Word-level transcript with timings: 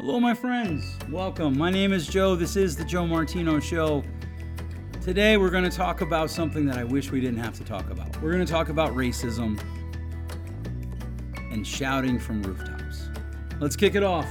Hello, 0.00 0.18
my 0.18 0.32
friends. 0.32 0.96
Welcome. 1.10 1.58
My 1.58 1.68
name 1.68 1.92
is 1.92 2.06
Joe. 2.06 2.34
This 2.34 2.56
is 2.56 2.74
the 2.74 2.86
Joe 2.86 3.06
Martino 3.06 3.60
Show. 3.60 4.02
Today, 5.02 5.36
we're 5.36 5.50
going 5.50 5.68
to 5.68 5.70
talk 5.70 6.00
about 6.00 6.30
something 6.30 6.64
that 6.64 6.78
I 6.78 6.84
wish 6.84 7.10
we 7.10 7.20
didn't 7.20 7.40
have 7.40 7.52
to 7.58 7.64
talk 7.64 7.90
about. 7.90 8.10
We're 8.22 8.32
going 8.32 8.44
to 8.44 8.50
talk 8.50 8.70
about 8.70 8.94
racism 8.94 9.60
and 11.52 11.66
shouting 11.66 12.18
from 12.18 12.42
rooftops. 12.42 13.10
Let's 13.60 13.76
kick 13.76 13.94
it 13.94 14.02
off. 14.02 14.26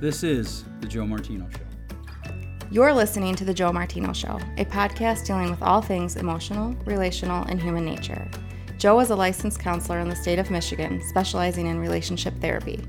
This 0.00 0.22
is 0.22 0.64
the 0.80 0.86
Joe 0.86 1.08
Martino 1.08 1.48
Show. 1.50 2.36
You're 2.70 2.94
listening 2.94 3.34
to 3.34 3.44
The 3.44 3.52
Joe 3.52 3.72
Martino 3.72 4.12
Show, 4.12 4.38
a 4.58 4.64
podcast 4.64 5.26
dealing 5.26 5.50
with 5.50 5.60
all 5.60 5.82
things 5.82 6.14
emotional, 6.14 6.72
relational, 6.84 7.42
and 7.46 7.60
human 7.60 7.84
nature. 7.84 8.30
Joe 8.78 9.00
is 9.00 9.10
a 9.10 9.16
licensed 9.16 9.58
counselor 9.58 9.98
in 9.98 10.08
the 10.08 10.14
state 10.14 10.38
of 10.38 10.52
Michigan, 10.52 11.02
specializing 11.02 11.66
in 11.66 11.80
relationship 11.80 12.34
therapy. 12.40 12.84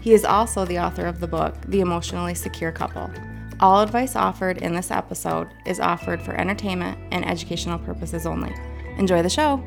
He 0.00 0.14
is 0.14 0.24
also 0.24 0.64
the 0.64 0.78
author 0.78 1.06
of 1.06 1.20
the 1.20 1.26
book, 1.26 1.54
The 1.66 1.80
Emotionally 1.80 2.34
Secure 2.34 2.72
Couple. 2.72 3.10
All 3.60 3.82
advice 3.82 4.14
offered 4.14 4.58
in 4.58 4.72
this 4.72 4.90
episode 4.90 5.48
is 5.66 5.80
offered 5.80 6.22
for 6.22 6.32
entertainment 6.32 6.98
and 7.10 7.26
educational 7.26 7.78
purposes 7.78 8.24
only. 8.24 8.54
Enjoy 8.98 9.22
the 9.22 9.30
show. 9.30 9.62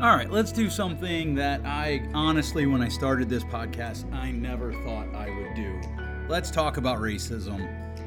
All 0.00 0.16
right, 0.16 0.30
let's 0.30 0.50
do 0.50 0.70
something 0.70 1.34
that 1.34 1.60
I 1.66 2.08
honestly, 2.14 2.64
when 2.64 2.80
I 2.80 2.88
started 2.88 3.28
this 3.28 3.44
podcast, 3.44 4.10
I 4.14 4.30
never 4.30 4.72
thought 4.72 5.14
I 5.14 5.28
would 5.28 5.54
do. 5.54 5.78
Let's 6.26 6.50
talk 6.50 6.78
about 6.78 7.00
racism 7.00 7.60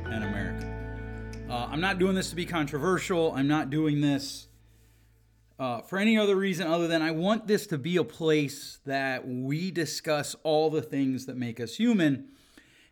in 0.08 0.24
America. 0.24 0.74
Uh, 1.48 1.68
I'm 1.70 1.82
not 1.82 2.00
doing 2.00 2.16
this 2.16 2.32
to 2.32 2.36
be 2.36 2.48
controversial. 2.48 3.32
I'm 3.34 3.48
not 3.48 3.70
doing 3.70 4.02
this 4.02 4.48
uh, 5.60 5.82
for 5.82 6.00
any 6.00 6.18
other 6.18 6.36
reason 6.36 6.68
other 6.68 6.88
than 6.88 7.02
I 7.02 7.12
want 7.12 7.48
this 7.48 7.68
to 7.68 7.78
be 7.78 7.98
a 7.98 8.04
place 8.04 8.80
that 8.86 9.28
we 9.28 9.72
discuss 9.72 10.36
all 10.44 10.70
the 10.70 10.82
things 10.82 11.26
that 11.28 11.38
make 11.38 11.60
us 11.60 11.76
human. 11.76 12.30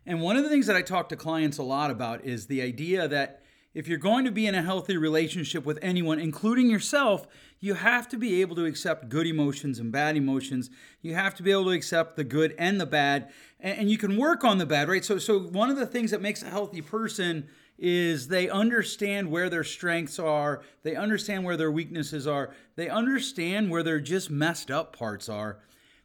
And 0.06 0.20
one 0.20 0.36
of 0.36 0.44
the 0.44 0.50
things 0.50 0.66
that 0.66 0.76
I 0.76 0.82
talk 0.82 1.08
to 1.10 1.16
clients 1.16 1.58
a 1.58 1.62
lot 1.62 1.90
about 1.90 2.24
is 2.24 2.46
the 2.46 2.62
idea 2.62 3.08
that 3.08 3.42
if 3.74 3.88
you're 3.88 3.98
going 3.98 4.24
to 4.26 4.30
be 4.30 4.46
in 4.46 4.54
a 4.54 4.62
healthy 4.62 4.96
relationship 4.96 5.64
with 5.64 5.78
anyone, 5.80 6.18
including 6.18 6.68
yourself, 6.68 7.26
you 7.58 7.74
have 7.74 8.08
to 8.08 8.18
be 8.18 8.40
able 8.42 8.54
to 8.56 8.66
accept 8.66 9.08
good 9.08 9.26
emotions 9.26 9.78
and 9.78 9.90
bad 9.90 10.16
emotions. 10.16 10.68
You 11.00 11.14
have 11.14 11.34
to 11.36 11.42
be 11.42 11.52
able 11.52 11.64
to 11.64 11.70
accept 11.70 12.16
the 12.16 12.24
good 12.24 12.54
and 12.58 12.80
the 12.80 12.86
bad, 12.86 13.30
and, 13.60 13.90
you 13.90 13.96
can 13.96 14.16
work 14.16 14.44
on 14.44 14.58
the 14.58 14.66
bad, 14.66 14.88
right? 14.88 15.04
So, 15.04 15.18
so 15.18 15.38
one 15.38 15.70
of 15.70 15.76
the 15.76 15.86
things 15.86 16.10
that 16.10 16.20
makes 16.20 16.42
a 16.42 16.50
healthy 16.50 16.82
person 16.82 17.48
is 17.78 18.28
they 18.28 18.48
understand 18.48 19.30
where 19.30 19.50
their 19.50 19.64
strengths 19.64 20.18
are, 20.18 20.62
they 20.82 20.94
understand 20.94 21.44
where 21.44 21.56
their 21.56 21.70
weaknesses 21.70 22.26
are, 22.26 22.54
they 22.76 22.88
understand 22.88 23.70
where 23.70 23.82
their 23.82 24.00
just 24.00 24.30
messed 24.30 24.70
up 24.70 24.96
parts 24.96 25.28
are, 25.28 25.58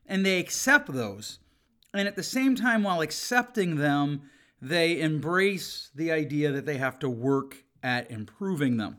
and 0.05 0.25
they 0.25 0.39
accept 0.39 0.91
those. 0.91 1.39
And 1.93 2.07
at 2.07 2.15
the 2.15 2.23
same 2.23 2.55
time, 2.55 2.83
while 2.83 3.01
accepting 3.01 3.75
them, 3.75 4.23
they 4.61 4.99
embrace 4.99 5.91
the 5.93 6.11
idea 6.11 6.51
that 6.51 6.65
they 6.65 6.77
have 6.77 6.99
to 6.99 7.09
work 7.09 7.63
at 7.83 8.09
improving 8.09 8.77
them. 8.77 8.97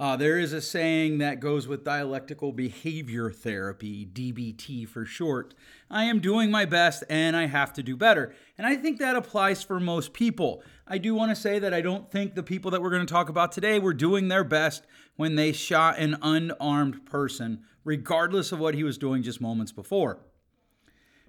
Uh, 0.00 0.16
there 0.16 0.38
is 0.38 0.54
a 0.54 0.62
saying 0.62 1.18
that 1.18 1.40
goes 1.40 1.68
with 1.68 1.84
dialectical 1.84 2.52
behavior 2.52 3.30
therapy, 3.30 4.06
DBT 4.06 4.88
for 4.88 5.04
short. 5.04 5.52
I 5.90 6.04
am 6.04 6.20
doing 6.20 6.50
my 6.50 6.64
best 6.64 7.04
and 7.10 7.36
I 7.36 7.46
have 7.46 7.74
to 7.74 7.82
do 7.82 7.98
better. 7.98 8.34
And 8.56 8.66
I 8.66 8.76
think 8.76 8.98
that 8.98 9.14
applies 9.14 9.62
for 9.62 9.78
most 9.78 10.14
people. 10.14 10.62
I 10.92 10.98
do 10.98 11.14
want 11.14 11.30
to 11.30 11.36
say 11.36 11.60
that 11.60 11.72
I 11.72 11.82
don't 11.82 12.10
think 12.10 12.34
the 12.34 12.42
people 12.42 12.72
that 12.72 12.82
we're 12.82 12.90
going 12.90 13.06
to 13.06 13.12
talk 13.12 13.28
about 13.28 13.52
today 13.52 13.78
were 13.78 13.94
doing 13.94 14.26
their 14.26 14.42
best 14.42 14.84
when 15.14 15.36
they 15.36 15.52
shot 15.52 16.00
an 16.00 16.16
unarmed 16.20 17.06
person, 17.06 17.62
regardless 17.84 18.50
of 18.50 18.58
what 18.58 18.74
he 18.74 18.82
was 18.82 18.98
doing 18.98 19.22
just 19.22 19.40
moments 19.40 19.70
before. 19.70 20.18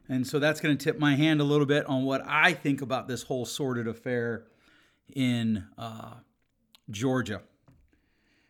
And 0.10 0.26
so 0.26 0.40
that's 0.40 0.60
going 0.60 0.76
to 0.76 0.84
tip 0.84 0.98
my 0.98 1.16
hand 1.16 1.42
a 1.42 1.44
little 1.44 1.68
bit 1.68 1.86
on 1.86 2.06
what 2.06 2.24
I 2.26 2.54
think 2.54 2.82
about 2.82 3.08
this 3.08 3.22
whole 3.22 3.46
sordid 3.46 3.88
affair 3.88 4.48
in 5.14 5.68
uh, 5.78 6.16
Georgia. 6.90 7.44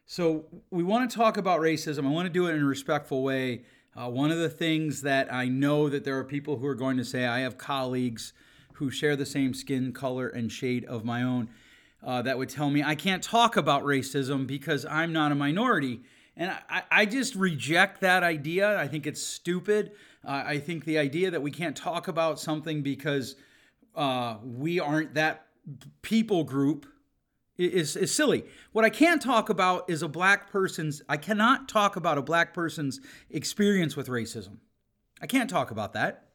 So 0.05 0.45
we 0.69 0.81
want 0.81 1.11
to 1.11 1.17
talk 1.17 1.35
about 1.35 1.59
racism. 1.59 2.07
I 2.07 2.09
want 2.09 2.27
to 2.27 2.33
do 2.33 2.47
it 2.47 2.55
in 2.55 2.61
a 2.61 2.65
respectful 2.65 3.21
way. 3.21 3.65
Uh, 3.97 4.09
one 4.09 4.31
of 4.31 4.37
the 4.37 4.49
things 4.49 5.01
that 5.01 5.31
I 5.31 5.49
know 5.49 5.89
that 5.89 6.05
there 6.05 6.17
are 6.17 6.23
people 6.23 6.55
who 6.55 6.67
are 6.67 6.75
going 6.75 6.95
to 6.95 7.05
say, 7.05 7.25
I 7.25 7.39
have 7.39 7.57
colleagues 7.57 8.31
who 8.81 8.89
share 8.89 9.15
the 9.15 9.27
same 9.27 9.53
skin 9.53 9.93
color 9.93 10.27
and 10.27 10.51
shade 10.51 10.83
of 10.85 11.05
my 11.05 11.21
own 11.21 11.47
uh, 12.03 12.19
that 12.23 12.35
would 12.35 12.49
tell 12.49 12.71
me 12.71 12.81
I 12.81 12.95
can't 12.95 13.21
talk 13.21 13.55
about 13.55 13.83
racism 13.83 14.47
because 14.47 14.87
I'm 14.87 15.13
not 15.13 15.31
a 15.31 15.35
minority. 15.35 16.01
And 16.35 16.49
I, 16.67 16.81
I 16.89 17.05
just 17.05 17.35
reject 17.35 18.01
that 18.01 18.23
idea. 18.23 18.79
I 18.79 18.87
think 18.87 19.05
it's 19.05 19.21
stupid. 19.21 19.91
Uh, 20.25 20.43
I 20.47 20.57
think 20.57 20.85
the 20.85 20.97
idea 20.97 21.29
that 21.29 21.43
we 21.43 21.51
can't 21.51 21.77
talk 21.77 22.07
about 22.07 22.39
something 22.39 22.81
because 22.81 23.35
uh, 23.95 24.37
we 24.43 24.79
aren't 24.79 25.13
that 25.13 25.45
people 26.01 26.43
group 26.43 26.87
is, 27.59 27.95
is 27.95 28.11
silly. 28.11 28.45
What 28.71 28.83
I 28.83 28.89
can't 28.89 29.21
talk 29.21 29.49
about 29.49 29.87
is 29.91 30.01
a 30.01 30.07
black 30.07 30.49
person's, 30.49 31.03
I 31.07 31.17
cannot 31.17 31.69
talk 31.69 31.97
about 31.97 32.17
a 32.17 32.23
black 32.23 32.51
person's 32.51 32.99
experience 33.29 33.95
with 33.95 34.07
racism. 34.07 34.57
I 35.21 35.27
can't 35.27 35.51
talk 35.51 35.69
about 35.69 35.93
that. 35.93 36.30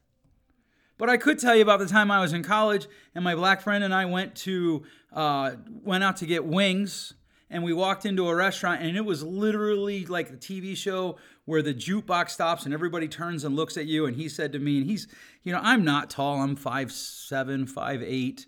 But 0.98 1.10
I 1.10 1.16
could 1.16 1.38
tell 1.38 1.54
you 1.54 1.62
about 1.62 1.78
the 1.78 1.86
time 1.86 2.10
I 2.10 2.20
was 2.20 2.32
in 2.32 2.42
college 2.42 2.86
and 3.14 3.22
my 3.22 3.34
black 3.34 3.60
friend 3.60 3.84
and 3.84 3.94
I 3.94 4.06
went 4.06 4.34
to 4.36 4.84
uh, 5.12 5.52
went 5.82 6.04
out 6.04 6.16
to 6.18 6.26
get 6.26 6.44
wings 6.44 7.14
and 7.48 7.62
we 7.62 7.72
walked 7.72 8.04
into 8.06 8.28
a 8.28 8.34
restaurant 8.34 8.82
and 8.82 8.96
it 8.96 9.04
was 9.04 9.22
literally 9.22 10.06
like 10.06 10.30
the 10.30 10.36
TV 10.36 10.76
show 10.76 11.16
where 11.44 11.62
the 11.62 11.74
jukebox 11.74 12.30
stops 12.30 12.64
and 12.64 12.74
everybody 12.74 13.08
turns 13.08 13.44
and 13.44 13.54
looks 13.54 13.76
at 13.76 13.86
you 13.86 14.06
and 14.06 14.16
he 14.16 14.28
said 14.28 14.52
to 14.52 14.58
me 14.58 14.78
and 14.78 14.86
he's 14.86 15.06
you 15.42 15.52
know 15.52 15.60
I'm 15.62 15.84
not 15.84 16.10
tall 16.10 16.40
I'm 16.40 16.56
five 16.56 16.90
seven 16.92 17.66
five 17.66 18.02
eight 18.02 18.46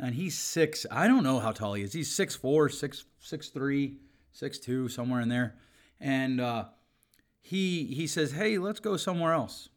and 0.00 0.14
he's 0.14 0.36
six. 0.36 0.86
I 0.90 1.06
don't 1.06 1.22
know 1.22 1.38
how 1.38 1.52
tall 1.52 1.74
he 1.74 1.82
is. 1.82 1.92
He's 1.92 2.12
six 2.12 2.34
four, 2.34 2.68
six 2.68 3.04
six 3.20 3.48
three, 3.48 3.98
six 4.32 4.58
two, 4.58 4.88
somewhere 4.88 5.20
in 5.20 5.28
there. 5.28 5.56
And 6.00 6.40
uh, 6.40 6.64
he 7.40 7.84
he 7.86 8.06
says, 8.06 8.32
"Hey, 8.32 8.58
let's 8.58 8.80
go 8.80 8.96
somewhere 8.96 9.32
else." 9.32 9.68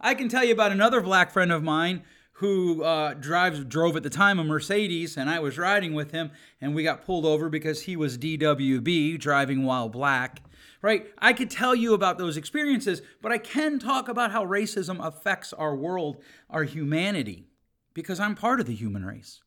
I 0.00 0.14
can 0.14 0.28
tell 0.28 0.44
you 0.44 0.52
about 0.52 0.72
another 0.72 1.00
black 1.00 1.30
friend 1.30 1.52
of 1.52 1.62
mine 1.62 2.02
who 2.32 2.82
uh, 2.82 3.12
drives 3.14 3.62
drove 3.64 3.96
at 3.96 4.02
the 4.02 4.08
time 4.08 4.38
a 4.38 4.44
Mercedes, 4.44 5.18
and 5.18 5.28
I 5.28 5.40
was 5.40 5.58
riding 5.58 5.92
with 5.92 6.10
him, 6.10 6.30
and 6.58 6.74
we 6.74 6.82
got 6.82 7.04
pulled 7.04 7.26
over 7.26 7.50
because 7.50 7.82
he 7.82 7.96
was 7.96 8.16
DWB, 8.16 9.18
driving 9.18 9.64
while 9.64 9.90
black. 9.90 10.40
Right? 10.80 11.06
I 11.18 11.34
could 11.34 11.50
tell 11.50 11.74
you 11.74 11.92
about 11.92 12.16
those 12.16 12.38
experiences, 12.38 13.02
but 13.20 13.30
I 13.30 13.36
can 13.36 13.78
talk 13.78 14.08
about 14.08 14.32
how 14.32 14.46
racism 14.46 15.04
affects 15.06 15.52
our 15.52 15.76
world, 15.76 16.22
our 16.48 16.64
humanity 16.64 17.50
because 17.92 18.18
I'm 18.18 18.34
part 18.34 18.60
of 18.60 18.66
the 18.66 18.74
human 18.74 19.04
race. 19.04 19.42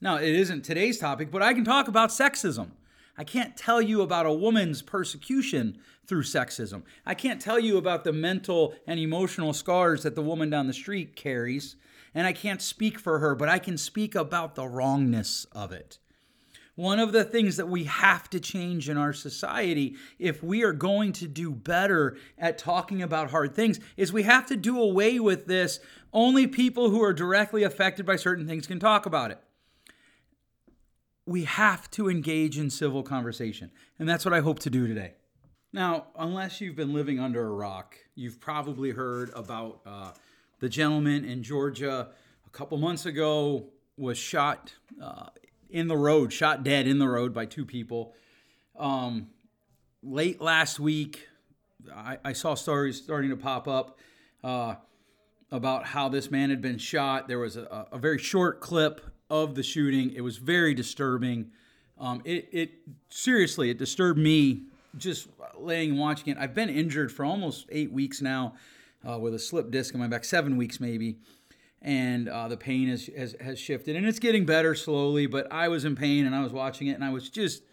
Now, 0.00 0.16
it 0.16 0.34
isn't 0.34 0.64
today's 0.64 0.98
topic, 0.98 1.30
but 1.30 1.42
I 1.42 1.52
can 1.52 1.64
talk 1.64 1.88
about 1.88 2.08
sexism. 2.08 2.70
I 3.16 3.24
can't 3.24 3.56
tell 3.56 3.82
you 3.82 4.00
about 4.00 4.26
a 4.26 4.32
woman's 4.32 4.82
persecution 4.82 5.78
through 6.06 6.22
sexism. 6.22 6.82
I 7.04 7.14
can't 7.14 7.40
tell 7.40 7.58
you 7.58 7.76
about 7.76 8.04
the 8.04 8.12
mental 8.12 8.74
and 8.86 8.98
emotional 8.98 9.52
scars 9.52 10.02
that 10.02 10.14
the 10.14 10.22
woman 10.22 10.50
down 10.50 10.66
the 10.66 10.72
street 10.72 11.14
carries. 11.16 11.76
And 12.14 12.26
I 12.26 12.32
can't 12.32 12.60
speak 12.60 12.98
for 12.98 13.18
her, 13.20 13.34
but 13.34 13.48
I 13.48 13.58
can 13.58 13.78
speak 13.78 14.14
about 14.14 14.54
the 14.54 14.66
wrongness 14.66 15.46
of 15.52 15.72
it. 15.72 15.98
One 16.74 16.98
of 16.98 17.12
the 17.12 17.24
things 17.24 17.58
that 17.58 17.68
we 17.68 17.84
have 17.84 18.30
to 18.30 18.40
change 18.40 18.88
in 18.88 18.96
our 18.96 19.12
society, 19.12 19.96
if 20.18 20.42
we 20.42 20.62
are 20.62 20.72
going 20.72 21.12
to 21.12 21.28
do 21.28 21.50
better 21.50 22.16
at 22.38 22.56
talking 22.56 23.02
about 23.02 23.30
hard 23.30 23.54
things, 23.54 23.78
is 23.96 24.10
we 24.10 24.22
have 24.22 24.46
to 24.46 24.56
do 24.56 24.80
away 24.80 25.20
with 25.20 25.46
this. 25.46 25.80
Only 26.14 26.46
people 26.46 26.88
who 26.88 27.02
are 27.02 27.12
directly 27.12 27.62
affected 27.62 28.06
by 28.06 28.16
certain 28.16 28.46
things 28.46 28.66
can 28.66 28.80
talk 28.80 29.04
about 29.04 29.30
it. 29.30 29.38
We 31.26 31.44
have 31.44 31.90
to 31.92 32.10
engage 32.10 32.58
in 32.58 32.70
civil 32.70 33.02
conversation. 33.02 33.70
And 33.98 34.08
that's 34.08 34.24
what 34.24 34.34
I 34.34 34.40
hope 34.40 34.58
to 34.60 34.70
do 34.70 34.86
today. 34.86 35.14
Now, 35.72 36.08
unless 36.16 36.60
you've 36.60 36.76
been 36.76 36.92
living 36.92 37.18
under 37.18 37.46
a 37.46 37.50
rock, 37.50 37.96
you've 38.14 38.40
probably 38.40 38.90
heard 38.90 39.30
about 39.34 39.80
uh, 39.86 40.10
the 40.60 40.68
gentleman 40.68 41.24
in 41.24 41.42
Georgia 41.42 42.08
a 42.46 42.50
couple 42.50 42.76
months 42.76 43.06
ago 43.06 43.68
was 43.96 44.18
shot 44.18 44.74
uh, 45.02 45.26
in 45.70 45.88
the 45.88 45.96
road, 45.96 46.32
shot 46.32 46.62
dead 46.62 46.86
in 46.86 46.98
the 46.98 47.08
road 47.08 47.32
by 47.32 47.46
two 47.46 47.64
people. 47.64 48.14
Um, 48.78 49.28
late 50.02 50.40
last 50.40 50.78
week, 50.78 51.28
I, 51.94 52.18
I, 52.24 52.32
saw 52.32 52.54
stories 52.54 53.02
starting 53.02 53.30
to 53.30 53.36
pop 53.36 53.66
up 53.68 53.98
uh, 54.44 54.76
about 55.50 55.84
how 55.84 56.08
this 56.08 56.30
man 56.30 56.50
had 56.50 56.60
been 56.60 56.78
shot. 56.78 57.28
There 57.28 57.38
was 57.38 57.56
a, 57.56 57.86
a, 57.92 57.98
very 57.98 58.18
short 58.18 58.60
clip 58.60 59.00
of 59.32 59.54
the 59.54 59.62
shooting. 59.62 60.12
It 60.12 60.20
was 60.20 60.36
very 60.36 60.74
disturbing. 60.74 61.50
Um, 61.98 62.20
it, 62.24 62.48
it 62.52 62.70
seriously, 63.08 63.70
it 63.70 63.78
disturbed 63.78 64.18
me 64.18 64.64
just 64.98 65.28
laying 65.58 65.92
and 65.92 65.98
watching 65.98 66.28
it. 66.28 66.38
I've 66.38 66.54
been 66.54 66.68
injured 66.68 67.10
for 67.10 67.24
almost 67.24 67.66
eight 67.70 67.90
weeks 67.90 68.20
now 68.20 68.54
uh, 69.08 69.18
with 69.18 69.32
a 69.32 69.38
slip 69.38 69.70
disc 69.70 69.94
in 69.94 70.00
my 70.00 70.06
back, 70.06 70.24
seven 70.24 70.56
weeks 70.56 70.80
maybe 70.80 71.16
and 71.84 72.28
uh, 72.28 72.46
the 72.46 72.56
pain 72.56 72.88
has, 72.88 73.10
has, 73.16 73.34
has 73.40 73.58
shifted 73.58 73.96
and 73.96 74.06
it's 74.06 74.20
getting 74.20 74.46
better 74.46 74.72
slowly 74.72 75.26
but 75.26 75.50
i 75.50 75.66
was 75.66 75.84
in 75.84 75.96
pain 75.96 76.26
and 76.26 76.32
i 76.32 76.40
was 76.40 76.52
watching 76.52 76.86
it 76.86 76.92
and 76.92 77.04
i 77.04 77.10
was 77.10 77.28
just 77.28 77.64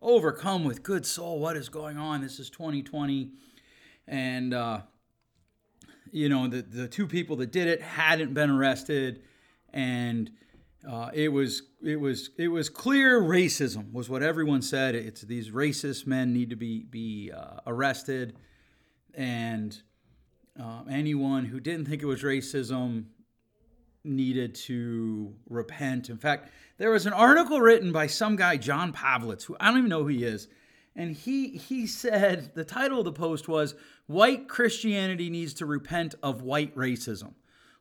overcome 0.00 0.62
with 0.62 0.84
good 0.84 1.04
soul 1.04 1.40
what 1.40 1.56
is 1.56 1.68
going 1.68 1.96
on 1.96 2.20
this 2.20 2.38
is 2.38 2.48
2020 2.48 3.28
and 4.06 4.54
uh, 4.54 4.78
you 6.16 6.28
know, 6.28 6.48
the, 6.48 6.62
the 6.62 6.88
two 6.88 7.06
people 7.06 7.36
that 7.36 7.52
did 7.52 7.68
it 7.68 7.82
hadn't 7.82 8.34
been 8.34 8.50
arrested. 8.50 9.22
And 9.72 10.30
uh, 10.88 11.10
it 11.12 11.28
was 11.28 11.62
it 11.82 11.96
was 11.96 12.30
it 12.36 12.48
was 12.48 12.68
clear 12.68 13.20
racism 13.20 13.92
was 13.92 14.08
what 14.08 14.22
everyone 14.22 14.62
said. 14.62 14.94
It's 14.94 15.22
these 15.22 15.50
racist 15.50 16.06
men 16.06 16.32
need 16.32 16.50
to 16.50 16.56
be 16.56 16.84
be 16.84 17.32
uh, 17.32 17.60
arrested, 17.66 18.36
and 19.14 19.80
uh, 20.60 20.82
anyone 20.88 21.44
who 21.44 21.60
didn't 21.60 21.86
think 21.86 22.02
it 22.02 22.06
was 22.06 22.22
racism 22.22 23.06
needed 24.04 24.54
to 24.54 25.34
repent. 25.48 26.08
In 26.08 26.18
fact, 26.18 26.50
there 26.78 26.90
was 26.90 27.06
an 27.06 27.12
article 27.12 27.60
written 27.60 27.90
by 27.90 28.06
some 28.06 28.36
guy, 28.36 28.56
John 28.56 28.92
Pavlovitz, 28.92 29.44
who 29.44 29.56
I 29.58 29.70
don't 29.70 29.78
even 29.78 29.90
know 29.90 30.02
who 30.02 30.08
he 30.08 30.24
is, 30.24 30.46
and 30.94 31.10
he 31.12 31.56
he 31.56 31.86
said 31.86 32.54
the 32.54 32.64
title 32.64 33.00
of 33.00 33.04
the 33.04 33.12
post 33.12 33.48
was 33.48 33.74
"White 34.06 34.48
Christianity 34.48 35.30
Needs 35.30 35.54
to 35.54 35.66
Repent 35.66 36.14
of 36.22 36.42
White 36.42 36.74
Racism." 36.76 37.34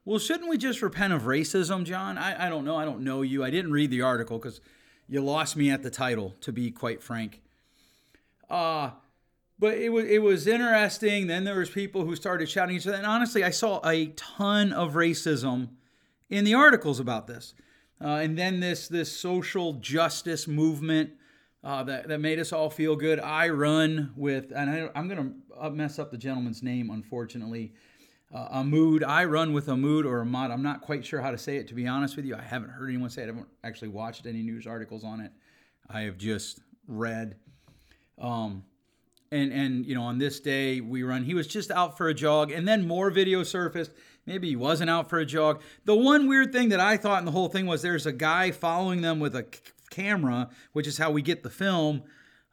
Well, 0.07 0.19
shouldn't 0.19 0.47
we 0.47 0.59
just 0.59 0.83
repent 0.83 1.13
of 1.13 1.23
racism, 1.23 1.83
John? 1.83 2.19
I, 2.19 2.45
I 2.45 2.49
don't 2.49 2.63
know. 2.63 2.75
I 2.75 2.85
don't 2.85 3.01
know 3.01 3.23
you. 3.23 3.43
I 3.43 3.49
didn't 3.49 3.71
read 3.71 3.89
the 3.89 4.03
article 4.03 4.37
because 4.37 4.61
you 5.07 5.19
lost 5.19 5.55
me 5.55 5.71
at 5.71 5.81
the 5.81 5.89
title, 5.89 6.35
to 6.41 6.51
be 6.51 6.69
quite 6.69 7.01
frank. 7.01 7.41
Uh, 8.47 8.91
but 9.57 9.79
it 9.79 9.89
was 9.89 10.05
it 10.05 10.21
was 10.21 10.45
interesting. 10.45 11.25
Then 11.25 11.43
there 11.43 11.57
was 11.57 11.71
people 11.71 12.05
who 12.05 12.15
started 12.15 12.47
shouting 12.47 12.75
each 12.75 12.85
other. 12.85 12.97
And 12.97 13.05
honestly, 13.07 13.43
I 13.43 13.49
saw 13.49 13.81
a 13.83 14.07
ton 14.15 14.71
of 14.73 14.93
racism 14.93 15.69
in 16.29 16.43
the 16.43 16.53
articles 16.53 16.99
about 16.99 17.25
this. 17.25 17.55
Uh, 17.99 18.19
and 18.21 18.37
then 18.37 18.59
this 18.59 18.87
this 18.87 19.11
social 19.11 19.73
justice 19.73 20.47
movement 20.47 21.13
uh, 21.63 21.81
that, 21.83 22.07
that 22.09 22.19
made 22.19 22.37
us 22.37 22.53
all 22.53 22.69
feel 22.69 22.95
good. 22.95 23.19
I 23.19 23.49
run 23.49 24.11
with, 24.15 24.51
and 24.55 24.69
I, 24.69 24.89
I'm 24.93 25.07
going 25.07 25.41
to 25.59 25.69
mess 25.71 25.97
up 25.97 26.11
the 26.11 26.17
gentleman's 26.17 26.61
name, 26.61 26.91
unfortunately 26.91 27.73
uh, 28.33 28.63
mood. 28.63 29.03
I 29.03 29.25
run 29.25 29.53
with 29.53 29.67
a 29.67 29.77
mood 29.77 30.05
or 30.05 30.21
a 30.21 30.25
mod. 30.25 30.51
I'm 30.51 30.63
not 30.63 30.81
quite 30.81 31.05
sure 31.05 31.21
how 31.21 31.31
to 31.31 31.37
say 31.37 31.57
it, 31.57 31.67
to 31.69 31.73
be 31.73 31.87
honest 31.87 32.15
with 32.15 32.25
you. 32.25 32.35
I 32.35 32.41
haven't 32.41 32.69
heard 32.69 32.89
anyone 32.89 33.09
say 33.09 33.21
it. 33.21 33.25
I 33.25 33.27
haven't 33.27 33.47
actually 33.63 33.89
watched 33.89 34.25
any 34.25 34.41
news 34.41 34.67
articles 34.67 35.03
on 35.03 35.21
it. 35.21 35.31
I 35.89 36.01
have 36.01 36.17
just 36.17 36.59
read. 36.87 37.35
Um, 38.19 38.63
and, 39.31 39.51
and, 39.51 39.85
you 39.85 39.95
know, 39.95 40.03
on 40.03 40.17
this 40.17 40.39
day 40.39 40.81
we 40.81 41.03
run, 41.03 41.23
he 41.23 41.33
was 41.33 41.47
just 41.47 41.71
out 41.71 41.97
for 41.97 42.07
a 42.07 42.13
jog, 42.13 42.51
and 42.51 42.67
then 42.67 42.87
more 42.87 43.09
video 43.09 43.43
surfaced. 43.43 43.91
Maybe 44.25 44.49
he 44.49 44.55
wasn't 44.55 44.89
out 44.89 45.09
for 45.09 45.19
a 45.19 45.25
jog. 45.25 45.61
The 45.85 45.95
one 45.95 46.27
weird 46.27 46.51
thing 46.51 46.69
that 46.69 46.79
I 46.79 46.97
thought 46.97 47.19
in 47.19 47.25
the 47.25 47.31
whole 47.31 47.49
thing 47.49 47.67
was 47.67 47.81
there's 47.81 48.05
a 48.05 48.11
guy 48.11 48.51
following 48.51 49.01
them 49.01 49.19
with 49.19 49.35
a 49.35 49.43
c- 49.43 49.59
camera, 49.89 50.49
which 50.73 50.87
is 50.87 50.97
how 50.97 51.11
we 51.11 51.21
get 51.21 51.43
the 51.43 51.49
film, 51.49 52.03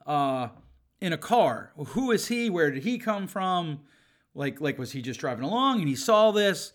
uh, 0.06 0.48
in 1.00 1.12
a 1.12 1.18
car. 1.18 1.72
Who 1.76 2.10
is 2.10 2.28
he? 2.28 2.50
Where 2.50 2.70
did 2.70 2.82
he 2.82 2.98
come 2.98 3.26
from? 3.26 3.80
Like, 4.34 4.60
like 4.60 4.78
was 4.78 4.92
he 4.92 5.02
just 5.02 5.20
driving 5.20 5.44
along 5.44 5.80
and 5.80 5.88
he 5.88 5.96
saw 5.96 6.30
this? 6.30 6.72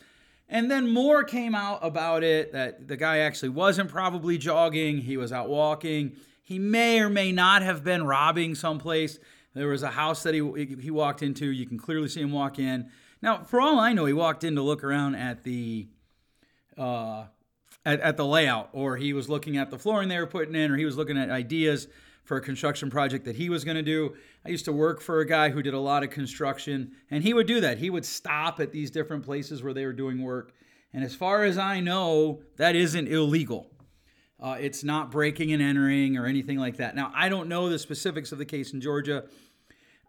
And 0.49 0.71
then 0.71 0.89
more 0.89 1.23
came 1.23 1.55
out 1.55 1.79
about 1.81 2.23
it 2.23 2.53
that 2.53 2.87
the 2.87 2.95
guy 2.95 3.19
actually 3.19 3.49
wasn't 3.49 3.89
probably 3.89 4.37
jogging, 4.37 4.99
he 4.99 5.17
was 5.17 5.31
out 5.31 5.49
walking. 5.49 6.15
He 6.41 6.59
may 6.59 7.01
or 7.01 7.09
may 7.09 7.33
not 7.33 7.61
have 7.61 7.83
been 7.83 8.05
robbing 8.05 8.55
someplace. 8.55 9.19
There 9.53 9.67
was 9.67 9.83
a 9.83 9.89
house 9.89 10.23
that 10.23 10.33
he 10.33 10.77
he 10.79 10.91
walked 10.91 11.21
into. 11.21 11.47
You 11.47 11.65
can 11.65 11.77
clearly 11.77 12.07
see 12.07 12.21
him 12.21 12.31
walk 12.31 12.59
in. 12.59 12.89
Now, 13.21 13.43
for 13.43 13.59
all 13.59 13.79
I 13.79 13.91
know, 13.91 14.05
he 14.05 14.13
walked 14.13 14.43
in 14.43 14.55
to 14.55 14.61
look 14.61 14.83
around 14.83 15.15
at 15.15 15.43
the 15.43 15.87
uh, 16.77 17.25
at, 17.83 17.99
at 18.01 18.17
the 18.17 18.25
layout, 18.25 18.69
or 18.71 18.95
he 18.97 19.13
was 19.13 19.27
looking 19.27 19.57
at 19.57 19.71
the 19.71 19.79
flooring 19.79 20.09
they 20.09 20.19
were 20.19 20.27
putting 20.27 20.55
in, 20.55 20.71
or 20.71 20.77
he 20.77 20.85
was 20.85 20.95
looking 20.95 21.17
at 21.17 21.29
ideas 21.29 21.87
for 22.27 22.35
a 22.35 22.41
construction 22.41 22.89
project 22.89 23.23
that 23.23 23.37
he 23.37 23.49
was 23.49 23.63
going 23.63 23.77
to 23.77 23.81
do. 23.81 24.13
I 24.45 24.49
used 24.49 24.65
to 24.65 24.73
work 24.73 24.99
for 24.99 25.21
a 25.21 25.25
guy 25.25 25.49
who 25.49 25.63
did 25.63 25.73
a 25.73 25.79
lot 25.79 26.03
of 26.03 26.09
construction, 26.09 26.91
and 27.09 27.23
he 27.23 27.33
would 27.33 27.47
do 27.47 27.61
that. 27.61 27.77
He 27.77 27.89
would 27.89 28.05
stop 28.05 28.59
at 28.59 28.73
these 28.73 28.91
different 28.91 29.23
places 29.23 29.63
where 29.63 29.73
they 29.73 29.85
were 29.85 29.93
doing 29.93 30.21
work. 30.21 30.51
And 30.91 31.05
as 31.05 31.15
far 31.15 31.45
as 31.45 31.57
I 31.57 31.79
know, 31.79 32.41
that 32.57 32.75
isn't 32.75 33.07
illegal. 33.07 33.71
Uh, 34.41 34.57
it's 34.59 34.83
not 34.83 35.09
breaking 35.09 35.53
and 35.53 35.63
entering 35.63 36.17
or 36.17 36.25
anything 36.25 36.57
like 36.57 36.77
that. 36.77 36.97
Now, 36.97 37.13
I 37.15 37.29
don't 37.29 37.47
know 37.47 37.69
the 37.69 37.79
specifics 37.79 38.33
of 38.33 38.39
the 38.39 38.45
case 38.45 38.73
in 38.73 38.81
Georgia. 38.81 39.23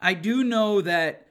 I 0.02 0.14
do 0.14 0.42
know 0.42 0.80
that 0.80 1.28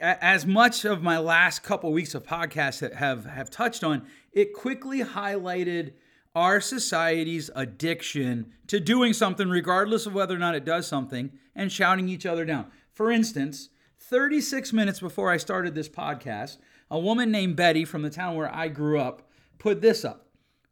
as 0.00 0.46
much 0.46 0.86
of 0.86 1.02
my 1.02 1.18
last 1.18 1.62
couple 1.62 1.92
weeks 1.92 2.14
of 2.14 2.24
podcasts 2.24 2.94
have, 2.94 3.26
have 3.26 3.50
touched 3.50 3.84
on, 3.84 4.06
it 4.32 4.54
quickly 4.54 5.00
highlighted 5.00 5.92
our 6.34 6.60
society's 6.60 7.50
addiction 7.54 8.52
to 8.66 8.80
doing 8.80 9.12
something, 9.12 9.48
regardless 9.48 10.06
of 10.06 10.14
whether 10.14 10.34
or 10.34 10.38
not 10.38 10.54
it 10.54 10.64
does 10.64 10.86
something, 10.86 11.32
and 11.54 11.72
shouting 11.72 12.08
each 12.08 12.26
other 12.26 12.44
down. 12.44 12.70
For 12.92 13.10
instance, 13.10 13.70
36 13.98 14.72
minutes 14.72 15.00
before 15.00 15.30
I 15.30 15.36
started 15.36 15.74
this 15.74 15.88
podcast, 15.88 16.58
a 16.90 16.98
woman 16.98 17.30
named 17.30 17.56
Betty 17.56 17.84
from 17.84 18.02
the 18.02 18.10
town 18.10 18.36
where 18.36 18.54
I 18.54 18.68
grew 18.68 19.00
up 19.00 19.28
put 19.58 19.80
this 19.80 20.04
up. 20.04 20.26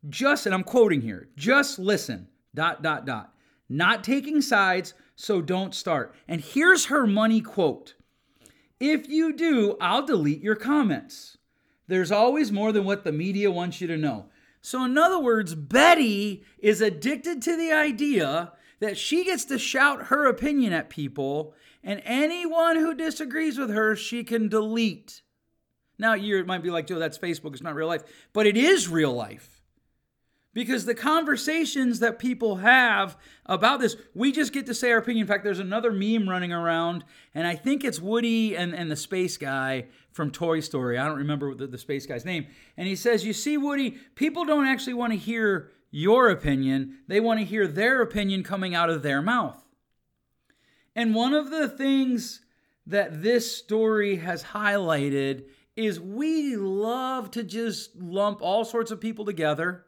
Just, 0.08 0.46
and 0.46 0.54
I'm 0.54 0.62
quoting 0.62 1.00
here, 1.00 1.28
just 1.36 1.78
listen, 1.78 2.28
dot, 2.54 2.82
dot, 2.82 3.04
dot. 3.04 3.34
Not 3.68 4.04
taking 4.04 4.40
sides, 4.40 4.94
so 5.16 5.42
don't 5.42 5.74
start. 5.74 6.14
And 6.28 6.40
here's 6.40 6.86
her 6.86 7.06
money 7.06 7.40
quote 7.40 7.94
If 8.78 9.08
you 9.08 9.32
do, 9.32 9.76
I'll 9.80 10.06
delete 10.06 10.42
your 10.42 10.54
comments. 10.54 11.36
There's 11.88 12.12
always 12.12 12.52
more 12.52 12.72
than 12.72 12.84
what 12.84 13.04
the 13.04 13.12
media 13.12 13.50
wants 13.50 13.80
you 13.80 13.86
to 13.88 13.96
know. 13.96 14.26
So, 14.66 14.82
in 14.82 14.98
other 14.98 15.20
words, 15.20 15.54
Betty 15.54 16.42
is 16.58 16.80
addicted 16.80 17.40
to 17.42 17.56
the 17.56 17.70
idea 17.70 18.52
that 18.80 18.98
she 18.98 19.22
gets 19.22 19.44
to 19.44 19.60
shout 19.60 20.06
her 20.06 20.26
opinion 20.26 20.72
at 20.72 20.90
people, 20.90 21.54
and 21.84 22.02
anyone 22.04 22.74
who 22.74 22.92
disagrees 22.92 23.58
with 23.58 23.70
her, 23.70 23.94
she 23.94 24.24
can 24.24 24.48
delete. 24.48 25.22
Now, 26.00 26.14
you 26.14 26.44
might 26.44 26.64
be 26.64 26.70
like, 26.70 26.88
Joe, 26.88 26.98
that's 26.98 27.16
Facebook, 27.16 27.52
it's 27.52 27.62
not 27.62 27.76
real 27.76 27.86
life. 27.86 28.02
But 28.32 28.48
it 28.48 28.56
is 28.56 28.88
real 28.88 29.12
life. 29.12 29.55
Because 30.56 30.86
the 30.86 30.94
conversations 30.94 31.98
that 31.98 32.18
people 32.18 32.56
have 32.56 33.18
about 33.44 33.78
this, 33.78 33.94
we 34.14 34.32
just 34.32 34.54
get 34.54 34.64
to 34.64 34.74
say 34.74 34.90
our 34.90 34.96
opinion. 34.96 35.24
In 35.24 35.28
fact, 35.28 35.44
there's 35.44 35.58
another 35.58 35.92
meme 35.92 36.26
running 36.26 36.50
around, 36.50 37.04
and 37.34 37.46
I 37.46 37.54
think 37.54 37.84
it's 37.84 38.00
Woody 38.00 38.56
and, 38.56 38.74
and 38.74 38.90
the 38.90 38.96
space 38.96 39.36
guy 39.36 39.88
from 40.12 40.30
Toy 40.30 40.60
Story. 40.60 40.96
I 40.96 41.06
don't 41.06 41.18
remember 41.18 41.54
the, 41.54 41.66
the 41.66 41.76
space 41.76 42.06
guy's 42.06 42.24
name. 42.24 42.46
And 42.78 42.88
he 42.88 42.96
says, 42.96 43.22
You 43.22 43.34
see, 43.34 43.58
Woody, 43.58 43.98
people 44.14 44.46
don't 44.46 44.66
actually 44.66 44.94
want 44.94 45.12
to 45.12 45.18
hear 45.18 45.72
your 45.90 46.30
opinion, 46.30 47.00
they 47.06 47.20
want 47.20 47.38
to 47.38 47.44
hear 47.44 47.68
their 47.68 48.00
opinion 48.00 48.42
coming 48.42 48.74
out 48.74 48.88
of 48.88 49.02
their 49.02 49.20
mouth. 49.20 49.62
And 50.94 51.14
one 51.14 51.34
of 51.34 51.50
the 51.50 51.68
things 51.68 52.40
that 52.86 53.22
this 53.22 53.54
story 53.54 54.16
has 54.16 54.42
highlighted 54.42 55.48
is 55.76 56.00
we 56.00 56.56
love 56.56 57.30
to 57.32 57.42
just 57.42 57.94
lump 57.96 58.40
all 58.40 58.64
sorts 58.64 58.90
of 58.90 59.02
people 59.02 59.26
together 59.26 59.82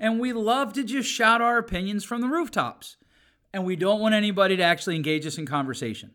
and 0.00 0.18
we 0.18 0.32
love 0.32 0.72
to 0.72 0.82
just 0.82 1.08
shout 1.08 1.42
our 1.42 1.58
opinions 1.58 2.04
from 2.04 2.22
the 2.22 2.28
rooftops. 2.28 2.96
And 3.52 3.64
we 3.64 3.76
don't 3.76 4.00
want 4.00 4.14
anybody 4.14 4.56
to 4.56 4.62
actually 4.62 4.96
engage 4.96 5.26
us 5.26 5.36
in 5.36 5.44
conversation 5.44 6.12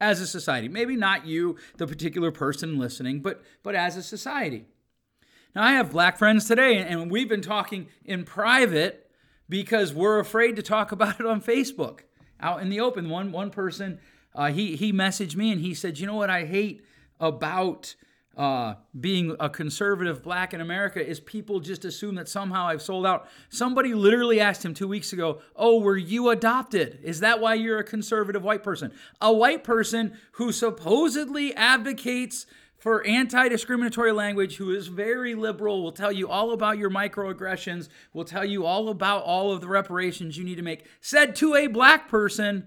as 0.00 0.20
a 0.20 0.26
society. 0.26 0.68
Maybe 0.68 0.96
not 0.96 1.26
you, 1.26 1.56
the 1.78 1.86
particular 1.86 2.30
person 2.30 2.78
listening, 2.78 3.20
but, 3.20 3.42
but 3.62 3.74
as 3.74 3.96
a 3.96 4.02
society. 4.02 4.66
Now, 5.54 5.62
I 5.62 5.72
have 5.72 5.92
black 5.92 6.18
friends 6.18 6.46
today, 6.46 6.76
and 6.78 7.10
we've 7.10 7.28
been 7.28 7.40
talking 7.40 7.88
in 8.04 8.24
private 8.24 9.10
because 9.48 9.94
we're 9.94 10.18
afraid 10.18 10.56
to 10.56 10.62
talk 10.62 10.92
about 10.92 11.18
it 11.18 11.26
on 11.26 11.40
Facebook 11.40 12.00
out 12.40 12.60
in 12.60 12.68
the 12.68 12.80
open. 12.80 13.08
One, 13.08 13.32
one 13.32 13.50
person, 13.50 13.98
uh, 14.34 14.50
he, 14.50 14.76
he 14.76 14.92
messaged 14.92 15.36
me 15.36 15.52
and 15.52 15.60
he 15.60 15.72
said, 15.72 15.98
You 15.98 16.06
know 16.06 16.16
what 16.16 16.30
I 16.30 16.44
hate 16.44 16.84
about 17.20 17.94
uh, 18.36 18.74
being 18.98 19.36
a 19.38 19.50
conservative 19.50 20.22
black 20.22 20.54
in 20.54 20.60
America 20.60 21.06
is 21.06 21.20
people 21.20 21.60
just 21.60 21.84
assume 21.84 22.14
that 22.14 22.28
somehow 22.28 22.66
I've 22.66 22.80
sold 22.80 23.04
out. 23.04 23.28
Somebody 23.50 23.92
literally 23.92 24.40
asked 24.40 24.64
him 24.64 24.72
two 24.72 24.88
weeks 24.88 25.12
ago, 25.12 25.40
Oh, 25.54 25.80
were 25.80 25.98
you 25.98 26.30
adopted? 26.30 26.98
Is 27.02 27.20
that 27.20 27.40
why 27.40 27.54
you're 27.54 27.78
a 27.78 27.84
conservative 27.84 28.42
white 28.42 28.62
person? 28.62 28.92
A 29.20 29.32
white 29.32 29.64
person 29.64 30.16
who 30.32 30.50
supposedly 30.50 31.54
advocates 31.54 32.46
for 32.78 33.06
anti 33.06 33.48
discriminatory 33.48 34.12
language, 34.12 34.56
who 34.56 34.74
is 34.74 34.88
very 34.88 35.34
liberal, 35.34 35.82
will 35.82 35.92
tell 35.92 36.10
you 36.10 36.28
all 36.28 36.52
about 36.52 36.78
your 36.78 36.90
microaggressions, 36.90 37.88
will 38.12 38.24
tell 38.24 38.44
you 38.44 38.64
all 38.64 38.88
about 38.88 39.24
all 39.24 39.52
of 39.52 39.60
the 39.60 39.68
reparations 39.68 40.36
you 40.38 40.42
need 40.42 40.56
to 40.56 40.62
make, 40.62 40.86
said 41.00 41.36
to 41.36 41.54
a 41.54 41.66
black 41.66 42.08
person, 42.08 42.66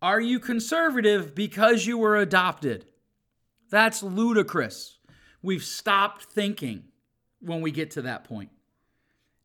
Are 0.00 0.20
you 0.20 0.40
conservative 0.40 1.34
because 1.34 1.86
you 1.86 1.98
were 1.98 2.16
adopted? 2.16 2.86
That's 3.70 4.02
ludicrous. 4.02 4.98
We've 5.42 5.64
stopped 5.64 6.24
thinking 6.24 6.84
when 7.40 7.60
we 7.60 7.70
get 7.70 7.92
to 7.92 8.02
that 8.02 8.24
point. 8.24 8.50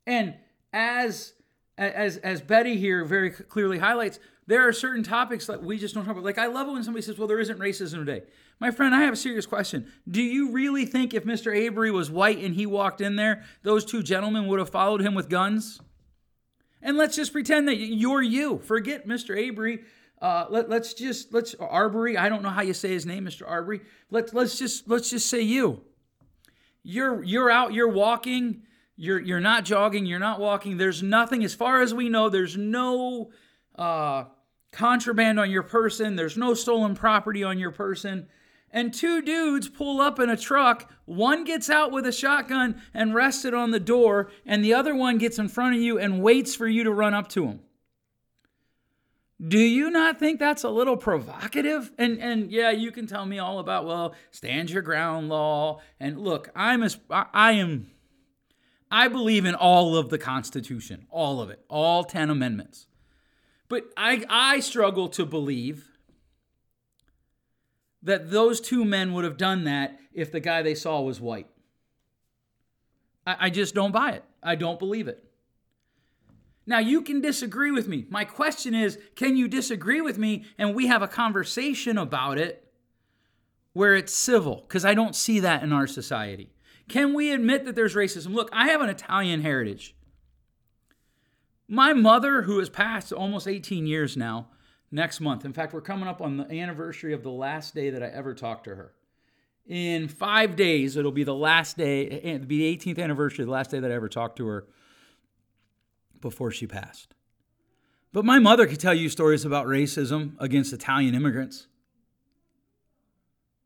And 0.07 0.35
as 0.71 1.33
as 1.77 2.17
as 2.17 2.41
Betty 2.41 2.77
here 2.77 3.03
very 3.03 3.31
clearly 3.31 3.79
highlights, 3.79 4.19
there 4.47 4.67
are 4.67 4.73
certain 4.73 5.03
topics 5.03 5.47
that 5.47 5.63
we 5.63 5.77
just 5.77 5.95
don't 5.95 6.05
talk 6.05 6.13
about. 6.13 6.23
Like 6.23 6.37
I 6.37 6.47
love 6.47 6.67
it 6.67 6.71
when 6.71 6.83
somebody 6.83 7.03
says, 7.03 7.17
"Well, 7.17 7.27
there 7.27 7.39
isn't 7.39 7.59
racism 7.59 8.05
today." 8.05 8.23
My 8.59 8.71
friend, 8.71 8.93
I 8.93 9.01
have 9.01 9.13
a 9.13 9.17
serious 9.17 9.45
question. 9.45 9.91
Do 10.09 10.21
you 10.21 10.51
really 10.51 10.85
think 10.85 11.13
if 11.13 11.25
Mr. 11.25 11.55
Avery 11.55 11.91
was 11.91 12.09
white 12.09 12.37
and 12.37 12.55
he 12.55 12.65
walked 12.65 13.01
in 13.01 13.15
there, 13.15 13.43
those 13.63 13.83
two 13.85 14.03
gentlemen 14.03 14.47
would 14.47 14.59
have 14.59 14.69
followed 14.69 15.01
him 15.01 15.15
with 15.15 15.29
guns? 15.29 15.81
And 16.81 16.97
let's 16.97 17.15
just 17.15 17.31
pretend 17.31 17.67
that 17.67 17.77
you're 17.77 18.21
you. 18.21 18.59
Forget 18.59 19.07
Mr. 19.07 19.35
Avery 19.37 19.83
uh, 20.23 20.45
let, 20.49 20.71
us 20.71 20.93
just 20.93 21.33
let's 21.33 21.53
Arbery. 21.59 22.17
I 22.17 22.29
don't 22.29 22.43
know 22.43 22.49
how 22.49 22.61
you 22.61 22.73
say 22.73 22.87
his 22.87 23.05
name, 23.05 23.25
Mr. 23.25 23.45
Arbery. 23.45 23.81
Let's 24.09 24.33
let's 24.33 24.57
just 24.57 24.87
let's 24.87 25.09
just 25.09 25.29
say 25.29 25.41
you. 25.41 25.81
You're 26.81 27.21
you're 27.25 27.51
out. 27.51 27.73
You're 27.73 27.89
walking. 27.89 28.61
You're 28.95 29.19
you're 29.19 29.41
not 29.41 29.65
jogging. 29.65 30.05
You're 30.05 30.19
not 30.19 30.39
walking. 30.39 30.77
There's 30.77 31.03
nothing 31.03 31.43
as 31.43 31.53
far 31.53 31.81
as 31.81 31.93
we 31.93 32.07
know. 32.07 32.29
There's 32.29 32.55
no 32.55 33.31
uh, 33.75 34.23
contraband 34.71 35.41
on 35.41 35.51
your 35.51 35.63
person. 35.63 36.15
There's 36.15 36.37
no 36.37 36.53
stolen 36.53 36.95
property 36.95 37.43
on 37.43 37.59
your 37.59 37.71
person. 37.71 38.27
And 38.71 38.93
two 38.93 39.21
dudes 39.21 39.67
pull 39.67 39.99
up 39.99 40.19
in 40.19 40.29
a 40.29 40.37
truck. 40.37 40.89
One 41.03 41.43
gets 41.43 41.69
out 41.69 41.91
with 41.91 42.07
a 42.07 42.13
shotgun 42.13 42.81
and 42.93 43.13
rests 43.13 43.43
it 43.43 43.53
on 43.53 43.71
the 43.71 43.79
door, 43.79 44.31
and 44.45 44.63
the 44.63 44.73
other 44.73 44.95
one 44.95 45.17
gets 45.17 45.37
in 45.37 45.49
front 45.49 45.75
of 45.75 45.81
you 45.81 45.99
and 45.99 46.23
waits 46.23 46.55
for 46.55 46.67
you 46.67 46.85
to 46.85 46.91
run 46.93 47.13
up 47.13 47.27
to 47.29 47.45
him. 47.45 47.59
Do 49.45 49.59
you 49.59 49.89
not 49.89 50.19
think 50.19 50.39
that's 50.39 50.63
a 50.63 50.69
little 50.69 50.95
provocative? 50.95 51.91
And 51.97 52.19
and 52.19 52.51
yeah, 52.51 52.71
you 52.71 52.91
can 52.91 53.07
tell 53.07 53.25
me 53.25 53.39
all 53.39 53.59
about 53.59 53.85
well, 53.85 54.15
stand 54.31 54.69
your 54.69 54.81
ground 54.81 55.29
law. 55.29 55.81
And 55.99 56.19
look, 56.19 56.49
I'm 56.55 56.81
as 56.81 56.97
I 57.09 57.53
am 57.53 57.91
I 58.93 59.07
believe 59.07 59.45
in 59.45 59.55
all 59.55 59.97
of 59.97 60.09
the 60.09 60.19
Constitution, 60.19 61.07
all 61.09 61.41
of 61.41 61.49
it, 61.49 61.65
all 61.67 62.03
10 62.03 62.29
amendments. 62.29 62.85
But 63.67 63.85
I, 63.97 64.23
I 64.29 64.59
struggle 64.59 65.09
to 65.09 65.25
believe 65.25 65.89
that 68.03 68.29
those 68.29 68.61
two 68.61 68.85
men 68.85 69.13
would 69.13 69.23
have 69.23 69.35
done 69.35 69.63
that 69.63 69.99
if 70.13 70.31
the 70.31 70.39
guy 70.39 70.61
they 70.61 70.75
saw 70.75 71.01
was 71.01 71.19
white. 71.19 71.47
I, 73.25 73.47
I 73.47 73.49
just 73.49 73.73
don't 73.73 73.91
buy 73.91 74.11
it. 74.11 74.23
I 74.43 74.53
don't 74.53 74.77
believe 74.77 75.07
it. 75.07 75.23
Now, 76.65 76.79
you 76.79 77.01
can 77.01 77.19
disagree 77.19 77.71
with 77.71 77.87
me. 77.87 78.05
My 78.09 78.23
question 78.23 78.73
is 78.73 78.97
can 79.15 79.35
you 79.35 79.47
disagree 79.47 80.01
with 80.01 80.17
me 80.17 80.45
and 80.57 80.75
we 80.75 80.87
have 80.87 81.01
a 81.01 81.07
conversation 81.07 81.97
about 81.97 82.37
it 82.37 82.71
where 83.73 83.95
it's 83.95 84.13
civil? 84.13 84.63
Because 84.67 84.85
I 84.85 84.93
don't 84.93 85.15
see 85.15 85.39
that 85.41 85.63
in 85.63 85.73
our 85.73 85.87
society. 85.87 86.51
Can 86.87 87.13
we 87.13 87.31
admit 87.31 87.65
that 87.65 87.75
there's 87.75 87.95
racism? 87.95 88.33
Look, 88.33 88.49
I 88.53 88.67
have 88.67 88.81
an 88.81 88.89
Italian 88.89 89.41
heritage. 89.41 89.95
My 91.67 91.93
mother, 91.93 92.43
who 92.43 92.59
has 92.59 92.69
passed 92.69 93.11
almost 93.11 93.47
18 93.47 93.87
years 93.87 94.15
now, 94.15 94.47
next 94.91 95.19
month. 95.21 95.43
In 95.43 95.53
fact, 95.53 95.73
we're 95.73 95.81
coming 95.81 96.07
up 96.07 96.21
on 96.21 96.37
the 96.37 96.59
anniversary 96.59 97.13
of 97.13 97.23
the 97.23 97.31
last 97.31 97.73
day 97.73 97.89
that 97.89 98.03
I 98.03 98.07
ever 98.07 98.33
talked 98.33 98.65
to 98.65 98.75
her. 98.75 98.93
In 99.65 100.09
five 100.09 100.55
days, 100.55 100.97
it'll 100.97 101.11
be 101.11 101.23
the 101.23 101.33
last 101.33 101.77
day, 101.77 102.01
it'll 102.01 102.45
be 102.45 102.77
the 102.77 102.93
18th 102.93 103.01
anniversary, 103.01 103.45
the 103.45 103.51
last 103.51 103.71
day 103.71 103.79
that 103.79 103.89
I 103.89 103.95
ever 103.95 104.09
talked 104.09 104.37
to 104.37 104.45
her 104.47 104.67
before 106.23 106.49
she 106.49 106.65
passed. 106.65 107.13
But 108.11 108.25
my 108.25 108.39
mother 108.39 108.65
could 108.65 108.79
tell 108.79 108.93
you 108.93 109.09
stories 109.09 109.45
about 109.45 109.67
racism 109.67 110.33
against 110.39 110.73
Italian 110.73 111.13
immigrants. 111.13 111.67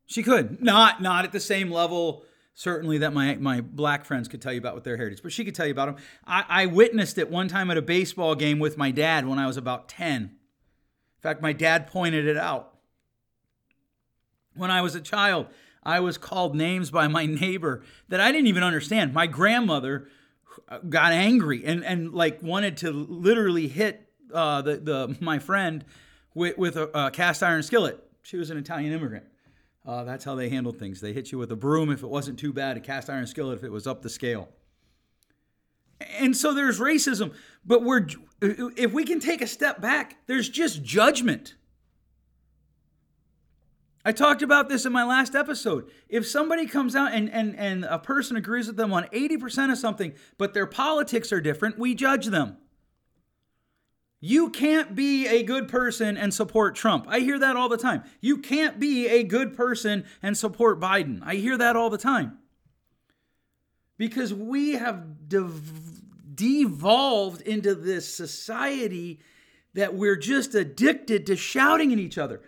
She 0.05 0.23
could. 0.23 0.61
Not, 0.61 1.01
not 1.01 1.23
at 1.23 1.31
the 1.31 1.39
same 1.39 1.71
level 1.71 2.25
certainly 2.57 2.97
that 2.97 3.13
my, 3.13 3.35
my 3.35 3.61
black 3.61 4.03
friends 4.03 4.27
could 4.27 4.41
tell 4.41 4.51
you 4.51 4.57
about 4.57 4.73
with 4.73 4.83
their 4.83 4.97
heritage, 4.97 5.21
but 5.21 5.31
she 5.31 5.45
could 5.45 5.53
tell 5.53 5.67
you 5.67 5.71
about 5.71 5.85
them. 5.85 6.03
I, 6.25 6.43
I 6.49 6.65
witnessed 6.65 7.19
it 7.19 7.29
one 7.29 7.47
time 7.47 7.69
at 7.69 7.77
a 7.77 7.83
baseball 7.83 8.33
game 8.33 8.57
with 8.57 8.79
my 8.79 8.89
dad 8.89 9.27
when 9.27 9.37
I 9.37 9.45
was 9.45 9.57
about 9.57 9.87
10. 9.87 10.23
In 10.23 10.29
fact, 11.21 11.39
my 11.39 11.53
dad 11.53 11.85
pointed 11.85 12.25
it 12.25 12.35
out. 12.35 12.73
When 14.55 14.71
I 14.71 14.81
was 14.81 14.95
a 14.95 15.01
child, 15.01 15.45
I 15.83 15.99
was 15.99 16.17
called 16.17 16.55
names 16.55 16.89
by 16.89 17.07
my 17.07 17.25
neighbor 17.43 17.83
that 18.09 18.19
I 18.19 18.31
didn't 18.31 18.47
even 18.47 18.63
understand. 18.63 19.13
My 19.13 19.27
grandmother 19.27 20.07
got 20.89 21.11
angry 21.11 21.65
and, 21.65 21.83
and 21.83 22.13
like 22.13 22.41
wanted 22.41 22.77
to 22.77 22.91
literally 22.91 23.67
hit 23.67 24.09
uh, 24.33 24.61
the, 24.61 24.77
the 24.77 25.17
my 25.19 25.39
friend 25.39 25.85
with, 26.33 26.57
with 26.57 26.77
a, 26.77 26.89
a 26.93 27.11
cast 27.11 27.43
iron 27.43 27.63
skillet. 27.63 28.03
She 28.23 28.37
was 28.37 28.49
an 28.49 28.57
Italian 28.57 28.93
immigrant. 28.93 29.25
Uh, 29.85 30.03
that's 30.03 30.25
how 30.25 30.35
they 30.35 30.49
handled 30.49 30.77
things. 30.77 30.99
They 30.99 31.13
hit 31.13 31.31
you 31.31 31.37
with 31.37 31.51
a 31.51 31.55
broom 31.55 31.89
if 31.89 32.03
it 32.03 32.07
wasn't 32.07 32.37
too 32.37 32.51
bad, 32.51 32.75
a 32.75 32.81
cast 32.81 33.09
iron 33.09 33.25
skillet 33.25 33.57
if 33.57 33.63
it 33.63 33.71
was 33.71 33.87
up 33.87 34.01
the 34.01 34.09
scale. 34.09 34.49
And 36.19 36.35
so 36.35 36.53
there's 36.53 36.79
racism, 36.79 37.33
but 37.65 37.83
we're 37.83 38.07
if 38.41 38.93
we 38.93 39.03
can 39.03 39.19
take 39.19 39.41
a 39.41 39.47
step 39.47 39.81
back, 39.81 40.17
there's 40.27 40.47
just 40.47 40.83
judgment. 40.83 41.55
I 44.07 44.13
talked 44.13 44.41
about 44.41 44.69
this 44.69 44.85
in 44.85 44.93
my 44.93 45.03
last 45.03 45.35
episode. 45.35 45.91
If 46.07 46.25
somebody 46.25 46.65
comes 46.65 46.95
out 46.95 47.11
and, 47.11 47.29
and, 47.29 47.53
and 47.57 47.83
a 47.83 47.99
person 47.99 48.37
agrees 48.37 48.67
with 48.67 48.77
them 48.77 48.93
on 48.93 49.03
80% 49.07 49.69
of 49.69 49.77
something, 49.77 50.13
but 50.37 50.53
their 50.53 50.65
politics 50.65 51.33
are 51.33 51.41
different, 51.41 51.77
we 51.77 51.93
judge 51.93 52.27
them. 52.27 52.55
You 54.21 54.49
can't 54.49 54.95
be 54.95 55.27
a 55.27 55.43
good 55.43 55.67
person 55.67 56.15
and 56.15 56.33
support 56.33 56.73
Trump. 56.73 57.05
I 57.09 57.19
hear 57.19 57.37
that 57.37 57.57
all 57.57 57.67
the 57.67 57.75
time. 57.75 58.01
You 58.21 58.37
can't 58.37 58.79
be 58.79 59.09
a 59.09 59.23
good 59.23 59.53
person 59.53 60.05
and 60.23 60.37
support 60.37 60.79
Biden. 60.79 61.19
I 61.21 61.35
hear 61.35 61.57
that 61.57 61.75
all 61.75 61.89
the 61.89 61.97
time. 61.97 62.37
Because 63.97 64.33
we 64.33 64.75
have 64.75 65.27
dev- 65.27 66.01
devolved 66.33 67.41
into 67.41 67.75
this 67.75 68.07
society 68.07 69.19
that 69.73 69.95
we're 69.95 70.15
just 70.15 70.55
addicted 70.55 71.25
to 71.25 71.35
shouting 71.35 71.91
at 71.91 71.99
each 71.99 72.17
other. 72.17 72.41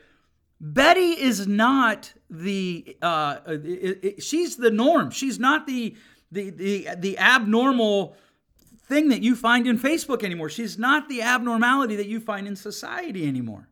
Betty 0.61 1.11
is 1.11 1.47
not 1.47 2.13
the 2.29 2.97
uh, 3.01 3.37
it, 3.47 3.99
it, 4.03 4.23
she's 4.23 4.57
the 4.57 4.71
norm. 4.71 5.09
She's 5.09 5.39
not 5.39 5.67
the 5.67 5.95
the 6.31 6.49
the 6.49 6.87
the 6.97 7.17
abnormal 7.17 8.15
thing 8.83 9.09
that 9.09 9.21
you 9.21 9.35
find 9.35 9.67
in 9.67 9.79
Facebook 9.79 10.23
anymore. 10.23 10.49
She's 10.49 10.77
not 10.77 11.07
the 11.07 11.21
abnormality 11.21 11.95
that 11.95 12.07
you 12.07 12.19
find 12.19 12.47
in 12.47 12.55
society 12.55 13.25
anymore. 13.27 13.69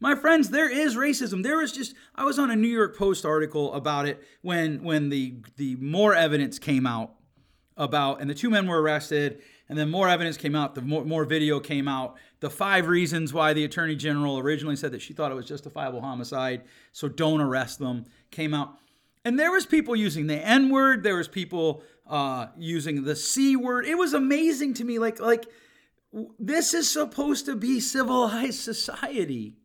My 0.00 0.14
friends, 0.14 0.50
there 0.50 0.70
is 0.70 0.94
racism. 0.94 1.42
There 1.42 1.60
is 1.62 1.72
just 1.72 1.94
I 2.14 2.24
was 2.24 2.38
on 2.38 2.50
a 2.52 2.56
New 2.56 2.68
York 2.68 2.96
Post 2.96 3.24
article 3.24 3.74
about 3.74 4.06
it 4.06 4.22
when 4.42 4.84
when 4.84 5.08
the 5.08 5.38
the 5.56 5.74
more 5.76 6.14
evidence 6.14 6.60
came 6.60 6.86
out 6.86 7.14
about 7.76 8.20
and 8.20 8.30
the 8.30 8.34
two 8.34 8.50
men 8.50 8.68
were 8.68 8.80
arrested 8.80 9.40
and 9.68 9.78
then 9.78 9.90
more 9.90 10.08
evidence 10.08 10.36
came 10.36 10.54
out, 10.54 10.74
the 10.74 10.82
more, 10.82 11.04
more 11.04 11.24
video 11.24 11.60
came 11.60 11.88
out. 11.88 12.16
The 12.40 12.50
five 12.50 12.86
reasons 12.86 13.32
why 13.32 13.52
the 13.52 13.64
attorney 13.64 13.96
general 13.96 14.38
originally 14.38 14.76
said 14.76 14.92
that 14.92 15.02
she 15.02 15.12
thought 15.12 15.32
it 15.32 15.34
was 15.34 15.46
justifiable 15.46 16.00
homicide, 16.00 16.62
so 16.92 17.08
don't 17.08 17.40
arrest 17.40 17.78
them, 17.78 18.04
came 18.30 18.54
out. 18.54 18.78
And 19.24 19.38
there 19.38 19.50
was 19.50 19.66
people 19.66 19.96
using 19.96 20.28
the 20.28 20.36
N 20.36 20.70
word. 20.70 21.02
There 21.02 21.16
was 21.16 21.28
people 21.28 21.82
uh, 22.06 22.46
using 22.56 23.02
the 23.02 23.16
C 23.16 23.56
word. 23.56 23.86
It 23.86 23.96
was 23.96 24.14
amazing 24.14 24.74
to 24.74 24.84
me. 24.84 24.98
Like 24.98 25.20
like 25.20 25.46
this 26.38 26.74
is 26.74 26.90
supposed 26.90 27.46
to 27.46 27.56
be 27.56 27.80
civilized 27.80 28.60
society. 28.60 29.56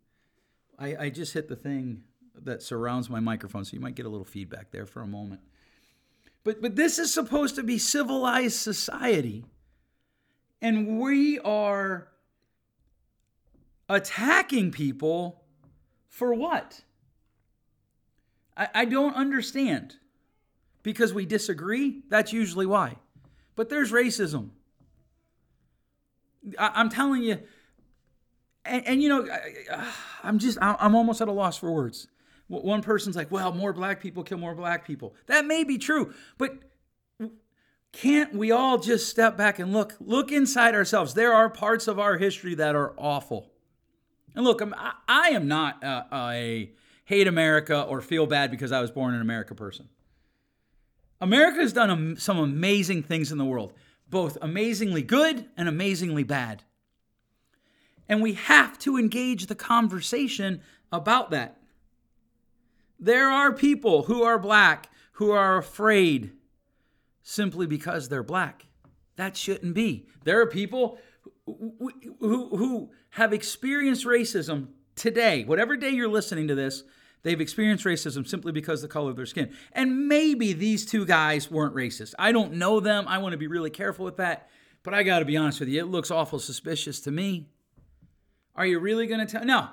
I, 0.78 0.96
I 1.00 1.10
just 1.10 1.34
hit 1.34 1.48
the 1.48 1.56
thing 1.56 2.04
that 2.36 2.64
surrounds 2.64 3.10
my 3.10 3.20
microphone, 3.20 3.64
so 3.64 3.76
you 3.76 3.80
might 3.80 3.96
get 3.96 4.06
a 4.06 4.10
little 4.10 4.26
feedback 4.26 4.72
there 4.72 4.88
for 4.88 5.02
a 5.02 5.08
moment. 5.08 5.42
But 6.44 6.62
but 6.62 6.76
this 6.76 6.98
is 6.98 7.14
supposed 7.14 7.56
to 7.56 7.64
be 7.64 7.78
civilized 7.78 8.56
society, 8.56 9.46
and 10.62 11.00
we 11.00 11.40
are 11.40 12.10
attacking 13.90 14.72
people 14.72 15.44
for 16.08 16.34
what? 16.34 16.82
I, 18.56 18.68
I 18.74 18.86
don't 18.86 19.16
understand. 19.16 19.96
Because 20.84 21.14
we 21.14 21.26
disagree, 21.26 22.04
that's 22.10 22.34
usually 22.34 22.66
why. 22.66 22.98
But 23.56 23.70
there's 23.70 23.92
racism. 23.92 24.50
I, 26.60 26.82
am 26.82 26.90
telling 26.90 27.24
you, 27.24 27.40
and, 28.66 28.86
and 28.86 29.02
you 29.02 29.08
know, 29.08 29.26
I, 29.32 29.74
uh, 29.74 29.92
I'm 30.24 30.40
just, 30.40 30.58
I'm 30.62 30.94
almost 30.94 31.22
at 31.22 31.30
a 31.30 31.32
loss 31.32 31.58
for 31.58 31.72
words. 31.72 32.08
One 32.48 32.82
person's 32.82 33.16
like, 33.16 33.32
well, 33.32 33.54
more 33.54 33.72
black 33.72 34.02
people 34.02 34.24
kill 34.24 34.38
more 34.38 34.54
black 34.54 34.86
people. 34.86 35.16
That 35.28 35.46
may 35.46 35.64
be 35.64 35.78
true, 35.78 36.14
but 36.38 36.52
can't 37.94 38.34
we 38.34 38.52
all 38.52 38.78
just 38.80 39.08
step 39.08 39.38
back 39.38 39.60
and 39.60 39.72
look 39.72 39.96
look 40.00 40.32
inside 40.32 40.74
ourselves 40.74 41.14
there 41.14 41.32
are 41.32 41.48
parts 41.48 41.88
of 41.88 42.00
our 42.00 42.18
history 42.18 42.56
that 42.56 42.76
are 42.76 42.94
awful 42.98 43.53
and 44.36 44.44
look 44.44 44.62
I'm, 44.62 44.74
i 45.08 45.30
am 45.30 45.48
not 45.48 45.84
a, 45.84 46.06
a 46.12 46.72
hate 47.06 47.28
america 47.28 47.82
or 47.84 48.02
feel 48.02 48.26
bad 48.26 48.52
because 48.52 48.72
i 48.72 48.82
was 48.82 48.92
born 48.92 49.14
in 49.14 49.22
america 49.22 49.56
person 49.56 49.90
america 51.22 51.62
has 51.62 51.74
done 51.74 52.16
some 52.18 52.38
amazing 52.38 53.04
things 53.04 53.32
in 53.32 53.38
the 53.38 53.46
world 53.46 53.74
both 54.10 54.38
amazingly 54.42 55.02
good 55.02 55.46
and 55.58 55.68
amazingly 55.68 56.24
bad 56.24 56.64
and 58.10 58.22
we 58.22 58.34
have 58.34 58.78
to 58.80 58.98
engage 58.98 59.46
the 59.48 59.56
conversation 59.56 60.62
about 60.92 61.32
that 61.32 61.58
there 63.00 63.30
are 63.30 63.52
people 63.52 64.04
who 64.04 64.24
are 64.24 64.40
black 64.40 64.90
who 65.14 65.32
are 65.32 65.58
afraid 65.58 66.32
simply 67.22 67.66
because 67.66 68.10
they're 68.10 68.24
black. 68.24 68.66
That 69.16 69.38
shouldn't 69.38 69.74
be. 69.74 70.08
There 70.24 70.42
are 70.42 70.48
people 70.48 70.98
who, 71.46 71.92
who, 72.20 72.56
who 72.56 72.92
have 73.14 73.32
experienced 73.32 74.06
racism 74.06 74.68
today, 74.96 75.44
whatever 75.44 75.78
day 75.78 75.92
you're 75.92 76.08
listening 76.08 76.48
to 76.48 76.56
this, 76.56 76.84
they've 77.22 77.40
experienced 77.40 77.86
racism 77.86 78.28
simply 78.28 78.52
because 78.52 78.82
the 78.82 78.88
color 78.88 79.12
of 79.12 79.16
their 79.16 79.28
skin. 79.28 79.54
And 79.72 80.08
maybe 80.08 80.54
these 80.54 80.84
two 80.86 81.06
guys 81.06 81.50
weren't 81.52 81.76
racist. 81.76 82.16
I 82.18 82.32
don't 82.32 82.54
know 82.54 82.80
them. 82.80 83.08
I 83.08 83.20
want 83.20 83.34
to 83.34 83.38
be 83.38 83.48
really 83.48 83.70
careful 83.70 84.04
with 84.04 84.18
that. 84.18 84.50
But 84.82 84.96
I 84.96 85.04
got 85.04 85.20
to 85.20 85.26
be 85.26 85.38
honest 85.38 85.60
with 85.60 85.70
you, 85.70 85.80
it 85.80 85.88
looks 85.88 86.10
awful 86.10 86.40
suspicious 86.40 87.00
to 87.02 87.12
me. 87.12 87.50
Are 88.56 88.66
you 88.66 88.80
really 88.80 89.06
going 89.06 89.26
to 89.26 89.32
tell? 89.32 89.46
No. 89.46 89.70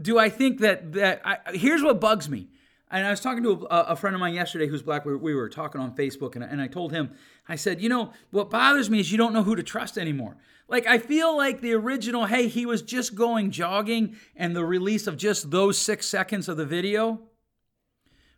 Do 0.00 0.18
I 0.18 0.30
think 0.30 0.60
that 0.60 0.92
that 0.94 1.20
I, 1.24 1.38
here's 1.54 1.82
what 1.82 2.00
bugs 2.00 2.28
me. 2.28 2.48
And 2.90 3.06
I 3.06 3.10
was 3.10 3.20
talking 3.20 3.42
to 3.42 3.66
a, 3.70 3.92
a 3.92 3.96
friend 3.96 4.14
of 4.14 4.20
mine 4.20 4.34
yesterday 4.34 4.66
who's 4.66 4.82
black. 4.82 5.04
We, 5.04 5.14
we 5.14 5.34
were 5.34 5.48
talking 5.48 5.80
on 5.80 5.94
Facebook, 5.94 6.36
and, 6.36 6.44
and 6.44 6.60
I 6.60 6.68
told 6.68 6.92
him, 6.92 7.10
I 7.48 7.56
said, 7.56 7.82
you 7.82 7.88
know, 7.88 8.12
what 8.30 8.50
bothers 8.50 8.88
me 8.88 9.00
is 9.00 9.12
you 9.12 9.18
don't 9.18 9.32
know 9.32 9.42
who 9.42 9.56
to 9.56 9.62
trust 9.62 9.98
anymore. 9.98 10.36
Like, 10.68 10.86
I 10.86 10.98
feel 10.98 11.36
like 11.36 11.60
the 11.60 11.74
original, 11.74 12.26
hey, 12.26 12.48
he 12.48 12.66
was 12.66 12.82
just 12.82 13.14
going 13.14 13.50
jogging, 13.50 14.16
and 14.36 14.56
the 14.56 14.64
release 14.64 15.06
of 15.06 15.16
just 15.16 15.50
those 15.50 15.78
six 15.78 16.06
seconds 16.06 16.48
of 16.48 16.56
the 16.56 16.66
video 16.66 17.20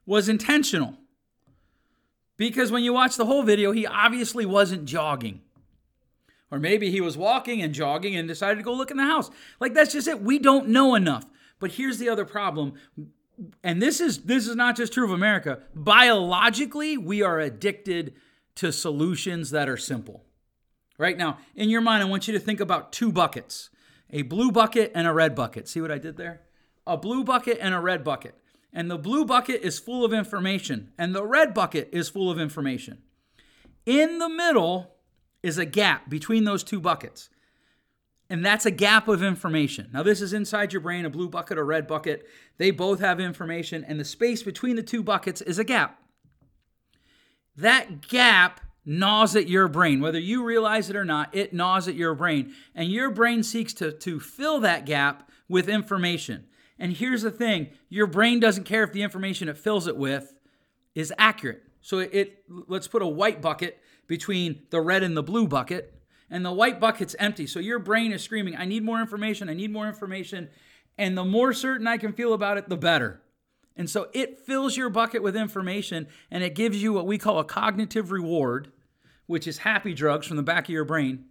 was 0.07 0.28
intentional. 0.28 0.97
Because 2.37 2.73
when 2.73 2.83
you 2.83 2.92
watch 2.92 3.16
the 3.16 3.26
whole 3.26 3.42
video, 3.42 3.71
he 3.71 3.87
obviously 3.87 4.47
wasn't 4.47 4.87
jogging. 4.87 5.42
Or 6.50 6.59
maybe 6.59 6.90
he 6.90 7.00
was 7.00 7.16
walking 7.16 7.62
and 7.62 7.73
jogging 7.73 8.16
and 8.16 8.26
decided 8.26 8.57
to 8.57 8.62
go 8.64 8.73
look 8.73 8.90
in 8.90 8.97
the 8.97 9.04
house. 9.04 9.30
Like 9.61 9.75
that's 9.75 9.92
just 9.92 10.09
it. 10.09 10.23
We 10.23 10.38
don't 10.38 10.69
know 10.69 10.95
enough. 10.95 11.26
But 11.61 11.73
here's 11.73 11.99
the 11.99 12.09
other 12.09 12.25
problem. 12.25 12.75
And 13.62 13.80
this 13.80 14.00
is 14.00 14.23
this 14.23 14.47
is 14.47 14.56
not 14.56 14.76
just 14.76 14.92
true 14.92 15.04
of 15.04 15.11
America. 15.11 15.61
Biologically, 15.75 16.97
we 16.97 17.23
are 17.23 17.40
addicted 17.40 18.14
to 18.56 18.73
solutions 18.73 19.50
that 19.50 19.68
are 19.68 19.76
simple. 19.76 20.25
Right 20.99 21.16
now, 21.16 21.38
in 21.54 21.70
your 21.70 21.80
mind, 21.80 22.02
I 22.02 22.06
want 22.06 22.28
you 22.28 22.35
to 22.35 22.40
think 22.40 22.61
about 22.61 22.92
two 22.92 23.11
buckets. 23.11 23.70
A 24.11 24.23
blue 24.23 24.52
bucket 24.52 24.92
and 24.94 25.06
a 25.06 25.12
red 25.12 25.35
bucket. 25.35 25.68
See 25.68 25.80
what 25.80 25.90
I 25.90 25.99
did 25.99 26.16
there? 26.16 26.42
A 26.87 26.97
blue 26.97 27.25
bucket 27.25 27.59
and 27.61 27.75
a 27.75 27.80
red 27.80 28.04
bucket. 28.04 28.35
And 28.73 28.90
the 28.90 28.99
blue 28.99 29.25
bucket 29.25 29.62
is 29.62 29.78
full 29.78 30.04
of 30.04 30.12
information, 30.12 30.92
and 30.97 31.14
the 31.14 31.25
red 31.25 31.54
bucket 31.54 31.88
is 31.92 32.09
full 32.09 32.30
of 32.30 32.38
information. 32.38 32.99
In 33.87 34.18
the 34.18 34.28
middle 34.28 34.94
is 35.42 35.59
a 35.59 35.64
gap 35.64 36.09
between 36.09 36.44
those 36.44 36.62
two 36.62 36.80
buckets. 36.80 37.30
And 38.30 38.46
that's 38.46 38.64
a 38.64 38.70
gap 38.70 39.08
of 39.08 39.25
information. 39.25 39.90
Now, 39.92 40.04
this 40.04 40.22
is 40.22 40.32
inside 40.32 40.72
your 40.72 40.80
brain 40.80 41.04
a 41.04 41.10
blue 41.10 41.28
bucket, 41.28 41.58
a 41.58 41.64
red 41.64 41.88
bucket. 41.88 42.26
They 42.58 42.70
both 42.70 43.00
have 43.00 43.18
information, 43.18 43.84
and 43.84 43.99
the 43.99 44.04
space 44.04 44.44
between 44.44 44.76
the 44.76 44.84
two 44.84 45.02
buckets 45.02 45.42
is 45.42 45.58
a 45.58 45.64
gap. 45.64 46.00
That 47.56 48.06
gap 48.08 48.60
gnaws 48.84 49.34
at 49.34 49.49
your 49.49 49.66
brain. 49.66 50.00
Whether 50.00 50.20
you 50.20 50.44
realize 50.44 50.88
it 50.88 50.96
or 50.96 51.04
not, 51.04 51.34
it 51.34 51.52
gnaws 51.52 51.88
at 51.88 51.96
your 51.96 52.14
brain. 52.14 52.54
And 52.75 52.90
your 52.90 53.10
brain 53.10 53.42
seeks 53.42 53.75
to, 53.75 53.90
to 53.92 54.20
fill 54.20 54.60
that 54.60 54.87
gap 54.87 55.28
with 55.49 55.68
information. 55.68 56.46
And 56.78 56.92
here's 56.92 57.22
the 57.22 57.30
thing 57.30 57.70
your 57.88 58.06
brain 58.06 58.40
doesn't 58.40 58.64
care 58.64 58.84
if 58.84 58.92
the 58.92 59.02
information 59.02 59.49
it 59.49 59.58
fills 59.58 59.87
it 59.87 59.96
with 59.96 60.32
is 60.94 61.12
accurate. 61.18 61.64
So 61.82 61.99
it, 61.99 62.10
it 62.12 62.44
let's 62.49 62.88
put 62.88 63.02
a 63.02 63.06
white 63.06 63.42
bucket 63.42 63.78
between 64.06 64.62
the 64.70 64.80
red 64.80 65.02
and 65.02 65.16
the 65.16 65.22
blue 65.22 65.46
bucket, 65.46 66.00
and 66.30 66.44
the 66.44 66.52
white 66.52 66.78
bucket's 66.78 67.16
empty. 67.18 67.46
So 67.46 67.58
your 67.58 67.78
brain 67.78 68.12
is 68.12 68.22
screaming, 68.22 68.56
I 68.56 68.64
need 68.64 68.84
more 68.84 69.00
information, 69.00 69.49
I 69.49 69.54
need 69.54 69.72
more 69.72 69.88
information. 69.88 70.49
And 70.96 71.16
the 71.16 71.25
more 71.25 71.52
certain 71.52 71.87
I 71.87 71.96
can 71.96 72.12
feel 72.12 72.32
about 72.32 72.58
it, 72.58 72.68
the 72.68 72.76
better. 72.76 73.22
And 73.76 73.88
so 73.88 74.08
it 74.12 74.40
fills 74.40 74.76
your 74.76 74.90
bucket 74.90 75.22
with 75.22 75.37
information 75.37 76.06
and 76.30 76.44
it 76.44 76.54
gives 76.54 76.82
you 76.82 76.92
what 76.92 77.06
we 77.06 77.18
call 77.18 77.38
a 77.38 77.44
cognitive 77.44 78.10
reward, 78.10 78.70
which 79.26 79.46
is 79.46 79.58
happy 79.58 79.94
drugs 79.94 80.26
from 80.26 80.37
the 80.37 80.42
back 80.42 80.64
of 80.64 80.70
your 80.70 80.84
brain. 80.84 81.25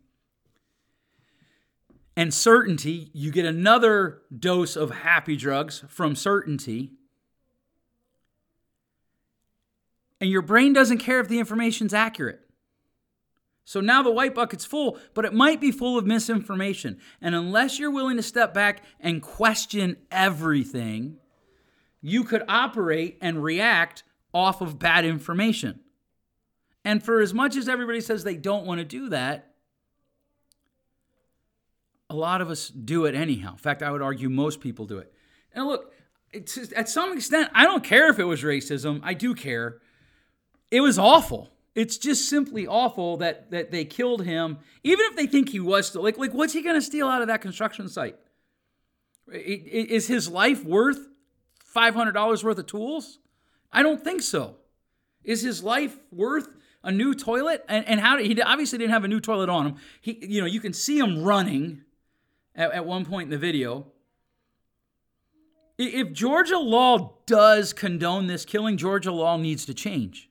And 2.15 2.33
certainty, 2.33 3.11
you 3.13 3.31
get 3.31 3.45
another 3.45 4.23
dose 4.37 4.75
of 4.75 4.91
happy 4.91 5.37
drugs 5.37 5.85
from 5.87 6.15
certainty. 6.15 6.91
And 10.19 10.29
your 10.29 10.41
brain 10.41 10.73
doesn't 10.73 10.97
care 10.97 11.19
if 11.21 11.29
the 11.29 11.39
information's 11.39 11.93
accurate. 11.93 12.48
So 13.69 13.81
now 13.81 14.01
the 14.01 14.09
white 14.09 14.33
bucket's 14.33 14.65
full, 14.65 14.97
but 15.13 15.25
it 15.25 15.33
might 15.35 15.61
be 15.61 15.71
full 15.71 15.95
of 15.95 16.03
misinformation. 16.03 16.97
And 17.21 17.35
unless 17.35 17.77
you're 17.77 17.91
willing 17.91 18.17
to 18.17 18.23
step 18.23 18.51
back 18.51 18.81
and 18.99 19.21
question 19.21 19.97
everything, 20.09 21.17
you 22.01 22.23
could 22.23 22.41
operate 22.47 23.19
and 23.21 23.43
react 23.43 24.01
off 24.33 24.61
of 24.61 24.79
bad 24.79 25.05
information. 25.05 25.81
And 26.83 27.03
for 27.03 27.21
as 27.21 27.31
much 27.31 27.55
as 27.55 27.69
everybody 27.69 28.01
says 28.01 28.23
they 28.23 28.37
don't 28.37 28.65
want 28.65 28.79
to 28.79 28.85
do 28.85 29.09
that, 29.09 29.53
a 32.09 32.15
lot 32.15 32.41
of 32.41 32.49
us 32.49 32.69
do 32.69 33.05
it 33.05 33.13
anyhow. 33.13 33.51
In 33.51 33.59
fact, 33.59 33.83
I 33.83 33.91
would 33.91 34.01
argue 34.01 34.29
most 34.29 34.61
people 34.61 34.87
do 34.87 34.97
it. 34.97 35.13
And 35.53 35.67
look, 35.67 35.93
at 36.33 36.89
some 36.89 37.15
extent, 37.15 37.51
I 37.53 37.65
don't 37.65 37.83
care 37.83 38.09
if 38.09 38.17
it 38.17 38.23
was 38.23 38.41
racism. 38.41 38.99
I 39.03 39.13
do 39.13 39.35
care. 39.35 39.77
It 40.71 40.81
was 40.81 40.97
awful. 40.97 41.51
It's 41.79 41.97
just 41.97 42.27
simply 42.27 42.67
awful 42.67 43.15
that 43.17 43.51
that 43.51 43.71
they 43.71 43.85
killed 43.85 44.25
him. 44.25 44.57
Even 44.83 45.05
if 45.05 45.15
they 45.15 45.25
think 45.25 45.47
he 45.47 45.61
was 45.61 45.87
still 45.87 46.03
like 46.03 46.17
like 46.17 46.33
what's 46.33 46.51
he 46.51 46.61
going 46.61 46.75
to 46.75 46.81
steal 46.81 47.07
out 47.07 47.21
of 47.21 47.29
that 47.29 47.39
construction 47.41 47.87
site? 47.87 48.17
Is 49.31 50.07
his 50.07 50.27
life 50.27 50.65
worth 50.65 51.07
five 51.63 51.95
hundred 51.95 52.11
dollars 52.11 52.43
worth 52.43 52.57
of 52.57 52.65
tools? 52.65 53.19
I 53.71 53.81
don't 53.81 54.03
think 54.03 54.23
so. 54.23 54.57
Is 55.23 55.41
his 55.41 55.63
life 55.63 55.97
worth 56.11 56.49
a 56.83 56.91
new 56.91 57.13
toilet? 57.13 57.63
And, 57.69 57.87
and 57.87 58.01
how 58.01 58.17
did 58.17 58.25
he 58.25 58.41
obviously 58.41 58.77
didn't 58.77 58.91
have 58.91 59.05
a 59.05 59.07
new 59.07 59.21
toilet 59.21 59.47
on 59.47 59.67
him? 59.67 59.75
He 60.01 60.19
you 60.21 60.41
know 60.41 60.47
you 60.47 60.59
can 60.59 60.73
see 60.73 60.99
him 60.99 61.23
running 61.23 61.83
at, 62.55 62.73
at 62.73 62.85
one 62.85 63.05
point 63.05 63.27
in 63.27 63.31
the 63.31 63.37
video. 63.37 63.87
If 65.77 66.11
Georgia 66.11 66.59
law 66.59 67.19
does 67.25 67.71
condone 67.71 68.27
this 68.27 68.43
killing, 68.43 68.75
Georgia 68.75 69.13
law 69.13 69.37
needs 69.37 69.65
to 69.65 69.73
change. 69.73 70.28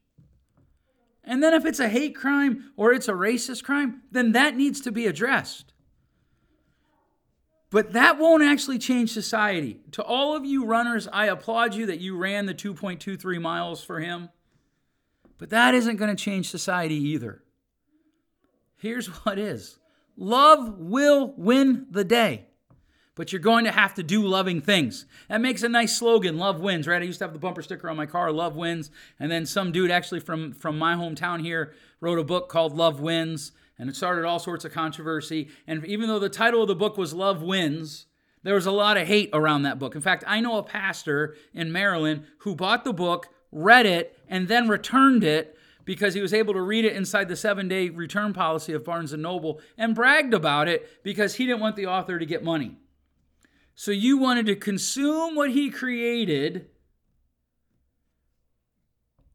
And 1.29 1.43
then 1.43 1.53
if 1.53 1.67
it's 1.67 1.79
a 1.79 1.91
hate 1.91 2.17
crime 2.17 2.73
or 2.75 2.91
it's 2.91 3.07
a 3.07 3.12
racist 3.12 3.62
crime, 3.62 4.01
then 4.11 4.33
that 4.33 4.57
needs 4.57 4.81
to 4.81 4.91
be 4.91 5.07
addressed. 5.07 5.75
But 7.71 7.93
that 7.93 8.19
won't 8.19 8.43
actually 8.43 8.79
change 8.79 9.12
society. 9.12 9.81
To 9.93 10.03
all 10.03 10.35
of 10.35 10.47
you 10.47 10.64
runners, 10.64 11.07
I 11.12 11.27
applaud 11.27 11.75
you 11.75 11.85
that 11.85 12.01
you 12.01 12.17
ran 12.17 12.47
the 12.47 12.55
2.23 12.55 13.38
miles 13.43 13.85
for 13.85 14.01
him. 14.01 14.31
But 15.37 15.51
that 15.51 15.75
isn't 15.75 15.97
going 15.97 16.17
to 16.17 16.21
change 16.21 16.49
society 16.49 16.97
either. 16.97 17.43
Here's 18.79 19.07
what 19.25 19.38
is 19.38 19.79
love 20.17 20.79
will 20.79 21.35
win 21.37 21.88
the 21.91 22.05
day 22.05 22.47
but 23.18 23.33
you're 23.33 23.40
going 23.40 23.64
to 23.64 23.72
have 23.72 23.94
to 23.94 24.02
do 24.04 24.24
loving 24.24 24.61
things. 24.61 25.04
That 25.28 25.40
makes 25.40 25.64
a 25.64 25.68
nice 25.68 25.98
slogan, 25.98 26.38
love 26.38 26.61
wins, 26.61 26.87
right? 26.87 27.02
I 27.02 27.04
used 27.04 27.18
to 27.18 27.24
have 27.24 27.33
the 27.33 27.40
bumper 27.40 27.62
sticker 27.62 27.90
on 27.90 27.96
my 27.96 28.07
car, 28.07 28.31
love 28.31 28.54
wins. 28.54 28.92
And 29.18 29.28
then 29.28 29.44
some 29.44 29.72
dude 29.72 29.90
actually 29.90 30.20
from, 30.20 30.52
from 30.52 30.78
my 30.78 30.94
hometown 30.94 31.42
here 31.42 31.74
wrote 32.00 32.20
a 32.20 32.24
book 32.24 32.48
called 32.48 32.76
Love 32.76 33.00
Wins, 33.00 33.50
and 33.76 33.90
it 33.90 33.96
started 33.96 34.24
all 34.24 34.38
sorts 34.38 34.64
of 34.64 34.70
controversy. 34.70 35.48
And 35.66 35.85
even 35.85 36.07
though 36.07 36.20
the 36.20 36.28
title 36.28 36.62
of 36.62 36.68
the 36.68 36.76
book 36.76 36.96
was 36.96 37.12
Love 37.12 37.42
Wins, 37.42 38.07
there 38.44 38.54
was 38.54 38.66
a 38.66 38.70
lot 38.70 38.96
of 38.96 39.09
hate 39.09 39.31
around 39.33 39.62
that 39.62 39.81
book. 39.81 39.96
In 39.96 40.00
fact, 40.00 40.22
I 40.24 40.38
know 40.38 40.57
a 40.57 40.62
pastor 40.62 41.35
in 41.52 41.72
Maryland 41.72 42.24
who 42.42 42.54
bought 42.54 42.85
the 42.85 42.92
book, 42.92 43.31
read 43.50 43.85
it, 43.85 44.16
and 44.28 44.46
then 44.46 44.68
returned 44.68 45.24
it 45.24 45.59
because 45.85 46.14
he 46.14 46.20
was 46.20 46.33
able 46.33 46.54
to 46.54 46.62
read 46.62 46.85
it 46.85 46.94
inside 46.94 47.26
the 47.28 47.35
seven 47.35 47.66
day 47.66 47.88
return 47.88 48.33
policy 48.33 48.74
of 48.74 48.85
Barnes 48.85 49.12
and 49.12 49.24
Noble 49.24 49.61
and 49.76 49.92
bragged 49.92 50.35
about 50.35 50.68
it 50.68 51.02
because 51.02 51.35
he 51.35 51.46
didn't 51.46 51.61
want 51.61 51.74
the 51.74 51.87
author 51.87 52.20
to 52.20 52.24
get 52.24 52.44
money. 52.44 52.76
So 53.81 53.93
you 53.93 54.19
wanted 54.19 54.47
to 54.47 54.57
consume 54.57 55.37
what 55.37 55.53
he 55.53 55.71
created 55.71 56.67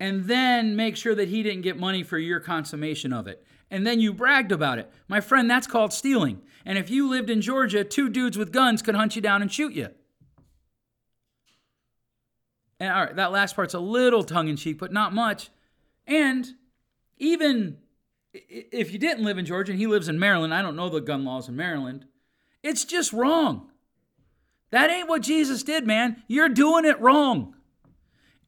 and 0.02 0.26
then 0.26 0.76
make 0.76 0.98
sure 0.98 1.16
that 1.16 1.30
he 1.30 1.44
didn't 1.44 1.62
get 1.62 1.80
money 1.80 2.04
for 2.04 2.18
your 2.18 2.42
consummation 2.42 3.14
of 3.14 3.26
it. 3.26 3.42
And 3.72 3.88
then 3.88 4.02
you 4.02 4.12
bragged 4.12 4.52
about 4.52 4.80
it. 4.80 4.92
My 5.08 5.22
friend, 5.22 5.50
that's 5.50 5.66
called 5.66 5.94
stealing. 5.94 6.42
And 6.66 6.78
if 6.78 6.90
you 6.90 7.10
lived 7.10 7.30
in 7.30 7.40
Georgia, 7.40 7.86
two 7.86 8.10
dudes 8.10 8.38
with 8.38 8.52
guns 8.52 8.82
could 8.82 8.96
hunt 8.96 9.16
you 9.16 9.22
down 9.22 9.42
and 9.42 9.50
shoot 9.50 9.72
you. 9.72 9.88
And 12.82 12.92
all 12.92 13.06
right, 13.06 13.16
that 13.16 13.32
last 13.32 13.56
part's 13.56 13.74
a 13.74 13.80
little 13.80 14.26
tongue 14.26 14.50
in 14.50 14.58
cheek, 14.58 14.78
but 14.78 14.92
not 14.92 15.14
much. 15.14 15.52
And 16.06 16.46
even 17.18 17.78
if 18.34 18.92
you 18.92 19.00
didn't 19.00 19.24
live 19.24 19.38
in 19.38 19.46
Georgia 19.46 19.72
and 19.72 19.80
he 19.80 19.88
lives 19.88 20.10
in 20.10 20.20
Maryland, 20.20 20.54
I 20.54 20.62
don't 20.62 20.76
know 20.76 20.90
the 20.90 21.00
gun 21.00 21.24
laws 21.24 21.48
in 21.48 21.56
Maryland, 21.56 22.08
it's 22.62 22.84
just 22.84 23.14
wrong. 23.14 23.70
That 24.74 24.90
ain't 24.90 25.08
what 25.08 25.22
Jesus 25.22 25.62
did, 25.62 25.86
man. 25.86 26.24
You're 26.28 26.50
doing 26.50 26.84
it 26.84 27.00
wrong. 27.00 27.54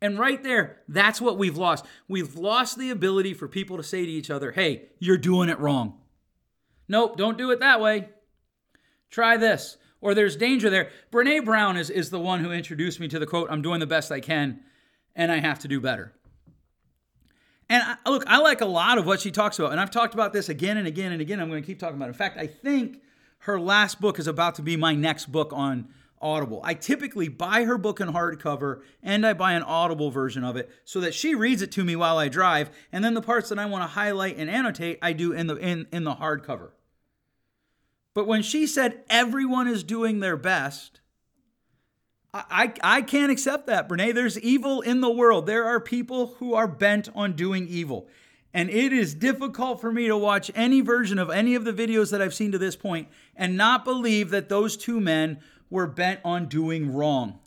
And 0.01 0.17
right 0.17 0.41
there, 0.41 0.81
that's 0.87 1.21
what 1.21 1.37
we've 1.37 1.55
lost. 1.55 1.85
We've 2.07 2.35
lost 2.35 2.79
the 2.79 2.89
ability 2.89 3.35
for 3.35 3.47
people 3.47 3.77
to 3.77 3.83
say 3.83 4.03
to 4.03 4.11
each 4.11 4.31
other, 4.31 4.51
hey, 4.51 4.87
you're 4.97 5.19
doing 5.19 5.49
it 5.49 5.59
wrong. 5.59 5.99
Nope, 6.87 7.15
don't 7.15 7.37
do 7.37 7.51
it 7.51 7.59
that 7.59 7.79
way. 7.79 8.09
Try 9.11 9.37
this. 9.37 9.77
Or 10.01 10.15
there's 10.15 10.35
danger 10.35 10.71
there. 10.71 10.89
Brene 11.11 11.45
Brown 11.45 11.77
is, 11.77 11.91
is 11.91 12.09
the 12.09 12.19
one 12.19 12.39
who 12.39 12.51
introduced 12.51 12.99
me 12.99 13.07
to 13.09 13.19
the 13.19 13.27
quote, 13.27 13.51
I'm 13.51 13.61
doing 13.61 13.79
the 13.79 13.85
best 13.85 14.11
I 14.11 14.19
can, 14.19 14.61
and 15.15 15.31
I 15.31 15.37
have 15.37 15.59
to 15.59 15.67
do 15.67 15.79
better. 15.79 16.11
And 17.69 17.83
I, 17.83 18.09
look, 18.09 18.23
I 18.25 18.39
like 18.39 18.61
a 18.61 18.65
lot 18.65 18.97
of 18.97 19.05
what 19.05 19.19
she 19.19 19.29
talks 19.29 19.59
about. 19.59 19.73
And 19.73 19.79
I've 19.79 19.91
talked 19.91 20.15
about 20.15 20.33
this 20.33 20.49
again 20.49 20.77
and 20.77 20.87
again 20.87 21.11
and 21.11 21.21
again. 21.21 21.39
I'm 21.39 21.49
going 21.49 21.61
to 21.61 21.67
keep 21.67 21.77
talking 21.77 21.97
about 21.97 22.05
it. 22.05 22.13
In 22.13 22.13
fact, 22.15 22.39
I 22.39 22.47
think 22.47 23.01
her 23.41 23.59
last 23.59 24.01
book 24.01 24.17
is 24.17 24.25
about 24.25 24.55
to 24.55 24.63
be 24.63 24.75
my 24.75 24.95
next 24.95 25.31
book 25.31 25.53
on 25.53 25.89
Audible. 26.25 26.59
I 26.63 26.73
typically 26.73 27.27
buy 27.27 27.65
her 27.65 27.77
book 27.77 28.01
in 28.01 28.09
hardcover 28.09 28.81
and 29.03 29.27
I 29.27 29.33
buy 29.33 29.53
an 29.53 29.61
Audible 29.61 30.09
version 30.09 30.43
of 30.43 30.55
it 30.55 30.71
so 30.83 30.99
that 31.01 31.13
she 31.13 31.35
reads 31.35 31.61
it 31.61 31.71
to 31.73 31.83
me 31.83 31.95
while 31.95 32.17
I 32.17 32.29
drive, 32.29 32.71
and 32.91 33.03
then 33.03 33.13
the 33.13 33.21
parts 33.21 33.49
that 33.49 33.59
I 33.59 33.67
want 33.67 33.83
to 33.83 33.87
highlight 33.87 34.37
and 34.37 34.49
annotate, 34.49 34.97
I 35.03 35.13
do 35.13 35.33
in 35.33 35.45
the 35.45 35.55
in, 35.55 35.87
in 35.91 36.03
the 36.03 36.15
hardcover. 36.15 36.71
But 38.15 38.25
when 38.25 38.41
she 38.41 38.65
said 38.65 39.03
everyone 39.07 39.67
is 39.67 39.83
doing 39.83 40.19
their 40.19 40.37
best, 40.37 41.01
I, 42.33 42.43
I, 42.49 42.97
I 42.97 43.01
can't 43.03 43.31
accept 43.31 43.67
that, 43.67 43.87
Brene. 43.87 44.15
There's 44.15 44.39
evil 44.39 44.81
in 44.81 45.01
the 45.01 45.11
world. 45.11 45.45
There 45.45 45.65
are 45.65 45.79
people 45.79 46.35
who 46.39 46.55
are 46.55 46.67
bent 46.67 47.07
on 47.13 47.33
doing 47.33 47.67
evil. 47.67 48.07
And 48.55 48.69
it 48.69 48.93
is 48.93 49.13
difficult 49.13 49.81
for 49.81 49.91
me 49.91 50.07
to 50.07 50.15
watch 50.15 50.49
any 50.55 50.79
version 50.79 51.19
of 51.19 51.29
any 51.29 51.55
of 51.55 51.65
the 51.65 51.73
videos 51.73 52.09
that 52.11 52.21
I've 52.21 52.33
seen 52.33 52.53
to 52.53 52.57
this 52.57 52.77
point 52.77 53.09
and 53.35 53.57
not 53.57 53.83
believe 53.83 54.29
that 54.29 54.47
those 54.47 54.77
two 54.77 55.01
men 55.01 55.39
were 55.75 55.87
bent 55.87 56.21
on 56.23 56.47
doing 56.47 56.93
wrong. 56.93 57.37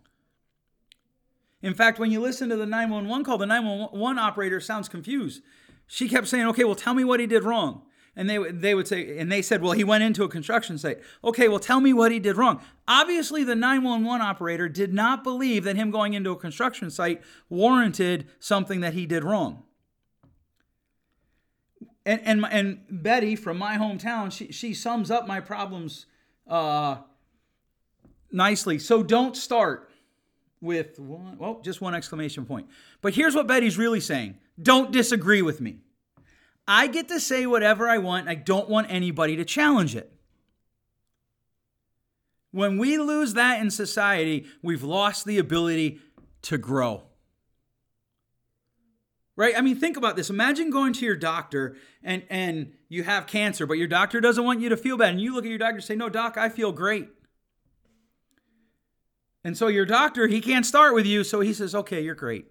In 1.62 1.74
fact, 1.74 1.98
when 1.98 2.12
you 2.12 2.20
listen 2.20 2.50
to 2.50 2.56
the 2.56 2.66
911 2.66 3.24
call, 3.24 3.38
the 3.38 3.46
911 3.46 4.18
operator 4.18 4.60
sounds 4.60 4.88
confused. 4.88 5.42
She 5.86 6.08
kept 6.08 6.28
saying, 6.28 6.46
okay, 6.48 6.64
well, 6.64 6.74
tell 6.74 6.94
me 6.94 7.04
what 7.04 7.20
he 7.20 7.26
did 7.26 7.42
wrong. 7.42 7.82
And 8.14 8.28
they, 8.28 8.38
they 8.50 8.74
would 8.74 8.86
say, 8.86 9.18
and 9.18 9.32
they 9.32 9.40
said, 9.42 9.62
well, 9.62 9.72
he 9.72 9.82
went 9.82 10.04
into 10.04 10.24
a 10.24 10.28
construction 10.28 10.76
site. 10.76 11.00
Okay, 11.24 11.48
well, 11.48 11.58
tell 11.58 11.80
me 11.80 11.92
what 11.92 12.12
he 12.12 12.18
did 12.18 12.36
wrong. 12.36 12.60
Obviously, 12.86 13.44
the 13.44 13.54
911 13.54 14.20
operator 14.20 14.68
did 14.68 14.92
not 14.92 15.24
believe 15.24 15.64
that 15.64 15.76
him 15.76 15.90
going 15.90 16.14
into 16.14 16.30
a 16.30 16.36
construction 16.36 16.90
site 16.90 17.22
warranted 17.48 18.28
something 18.38 18.80
that 18.80 18.92
he 18.92 19.06
did 19.06 19.24
wrong. 19.24 19.62
And, 22.04 22.20
and, 22.24 22.44
and 22.50 22.80
Betty 22.90 23.36
from 23.36 23.56
my 23.56 23.76
hometown, 23.76 24.30
she, 24.30 24.52
she 24.52 24.74
sums 24.74 25.10
up 25.10 25.26
my 25.26 25.40
problems 25.40 26.06
uh, 26.46 26.98
nicely. 28.30 28.78
So 28.78 29.02
don't 29.02 29.36
start 29.36 29.90
with 30.60 30.98
one, 30.98 31.38
well, 31.38 31.60
just 31.62 31.80
one 31.80 31.94
exclamation 31.94 32.44
point. 32.44 32.68
But 33.00 33.14
here's 33.14 33.34
what 33.34 33.46
Betty's 33.46 33.78
really 33.78 34.00
saying 34.00 34.36
don't 34.60 34.92
disagree 34.92 35.42
with 35.42 35.60
me. 35.60 35.78
I 36.66 36.86
get 36.86 37.08
to 37.08 37.20
say 37.20 37.46
whatever 37.46 37.88
I 37.88 37.98
want. 37.98 38.28
I 38.28 38.34
don't 38.34 38.68
want 38.68 38.90
anybody 38.90 39.36
to 39.36 39.44
challenge 39.44 39.96
it. 39.96 40.12
When 42.50 42.78
we 42.78 42.98
lose 42.98 43.34
that 43.34 43.60
in 43.60 43.70
society, 43.70 44.46
we've 44.62 44.82
lost 44.82 45.24
the 45.24 45.38
ability 45.38 46.00
to 46.42 46.58
grow. 46.58 47.04
Right? 49.36 49.56
I 49.56 49.60
mean, 49.60 49.76
think 49.76 49.96
about 49.96 50.16
this. 50.16 50.30
Imagine 50.30 50.70
going 50.70 50.92
to 50.94 51.04
your 51.04 51.14
doctor 51.14 51.76
and, 52.02 52.24
and 52.28 52.72
you 52.88 53.04
have 53.04 53.28
cancer, 53.28 53.66
but 53.66 53.74
your 53.74 53.86
doctor 53.86 54.20
doesn't 54.20 54.42
want 54.42 54.60
you 54.60 54.68
to 54.70 54.76
feel 54.76 54.96
bad. 54.96 55.10
And 55.10 55.20
you 55.20 55.32
look 55.34 55.44
at 55.44 55.48
your 55.48 55.58
doctor 55.58 55.76
and 55.76 55.84
say, 55.84 55.94
No, 55.94 56.08
doc, 56.08 56.36
I 56.36 56.48
feel 56.48 56.72
great. 56.72 57.08
And 59.44 59.56
so 59.56 59.68
your 59.68 59.86
doctor, 59.86 60.26
he 60.26 60.40
can't 60.40 60.66
start 60.66 60.94
with 60.94 61.06
you, 61.06 61.24
so 61.24 61.40
he 61.40 61.52
says, 61.52 61.74
Okay, 61.74 62.02
you're 62.02 62.14
great. 62.14 62.46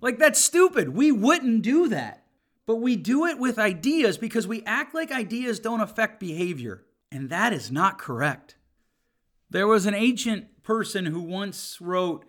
Like, 0.00 0.18
that's 0.18 0.40
stupid. 0.40 0.90
We 0.90 1.12
wouldn't 1.12 1.62
do 1.62 1.88
that. 1.88 2.24
But 2.66 2.76
we 2.76 2.96
do 2.96 3.26
it 3.26 3.38
with 3.38 3.58
ideas 3.58 4.16
because 4.16 4.46
we 4.46 4.62
act 4.64 4.94
like 4.94 5.10
ideas 5.10 5.58
don't 5.58 5.80
affect 5.80 6.20
behavior. 6.20 6.84
And 7.10 7.28
that 7.30 7.52
is 7.52 7.70
not 7.70 7.98
correct. 7.98 8.56
There 9.50 9.66
was 9.66 9.86
an 9.86 9.94
ancient 9.94 10.62
person 10.62 11.06
who 11.06 11.20
once 11.20 11.78
wrote, 11.80 12.24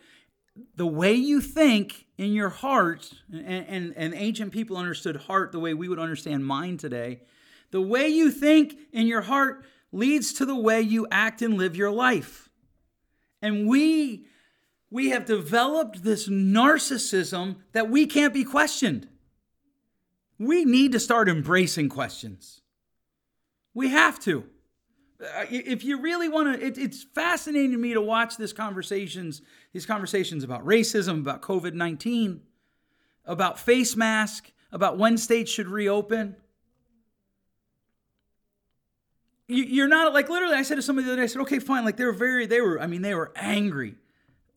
The 0.76 0.88
way 0.88 1.14
you 1.14 1.40
think 1.40 2.08
in 2.18 2.34
your 2.34 2.50
heart, 2.50 3.14
and, 3.32 3.66
and, 3.68 3.94
and 3.96 4.14
ancient 4.16 4.52
people 4.52 4.78
understood 4.78 5.16
heart 5.16 5.52
the 5.52 5.60
way 5.60 5.74
we 5.74 5.88
would 5.88 6.00
understand 6.00 6.46
mind 6.46 6.80
today. 6.80 7.22
The 7.70 7.82
way 7.82 8.08
you 8.08 8.32
think 8.32 8.76
in 8.92 9.08
your 9.08 9.22
heart 9.22 9.64
leads 9.92 10.34
to 10.34 10.46
the 10.46 10.56
way 10.56 10.82
you 10.82 11.08
act 11.12 11.42
and 11.42 11.58
live 11.58 11.76
your 11.76 11.92
life. 11.92 12.50
And 13.42 13.68
we 13.68 14.26
we 14.90 15.10
have 15.10 15.26
developed 15.26 16.04
this 16.04 16.28
narcissism 16.28 17.56
that 17.72 17.90
we 17.90 18.06
can't 18.06 18.34
be 18.34 18.44
questioned. 18.44 19.08
We 20.38 20.66
need 20.66 20.92
to 20.92 21.00
start 21.00 21.30
embracing 21.30 21.90
questions. 21.90 22.62
We 23.74 23.90
have 23.90 24.20
to. 24.22 24.44
Uh, 25.22 25.46
if 25.50 25.84
you 25.84 26.02
really 26.02 26.28
want 26.28 26.60
to, 26.60 26.66
it, 26.66 26.78
it's 26.78 27.04
fascinating 27.04 27.72
to 27.72 27.78
me 27.78 27.94
to 27.94 28.02
watch 28.02 28.38
this 28.38 28.54
conversations, 28.54 29.42
these 29.72 29.86
conversations 29.86 30.44
about 30.44 30.66
racism, 30.66 31.20
about 31.20 31.42
COVID 31.42 31.74
nineteen, 31.74 32.42
about 33.24 33.60
face 33.60 33.96
mask, 33.96 34.52
about 34.72 34.98
when 34.98 35.18
states 35.18 35.52
should 35.52 35.68
reopen. 35.68 36.36
You, 39.52 39.84
are 39.84 39.88
not 39.88 40.14
like 40.14 40.30
literally. 40.30 40.56
I 40.56 40.64
said 40.64 40.76
to 40.76 40.82
somebody 40.82 41.06
the 41.06 41.14
other 41.14 41.22
day, 41.22 41.24
I 41.24 41.28
said, 41.28 41.42
"Okay, 41.42 41.60
fine." 41.60 41.84
Like 41.84 41.98
they 41.98 42.06
were 42.06 42.14
very, 42.14 42.46
they 42.46 42.62
were. 42.62 42.80
I 42.80 42.88
mean, 42.88 43.02
they 43.02 43.14
were 43.14 43.32
angry, 43.36 43.96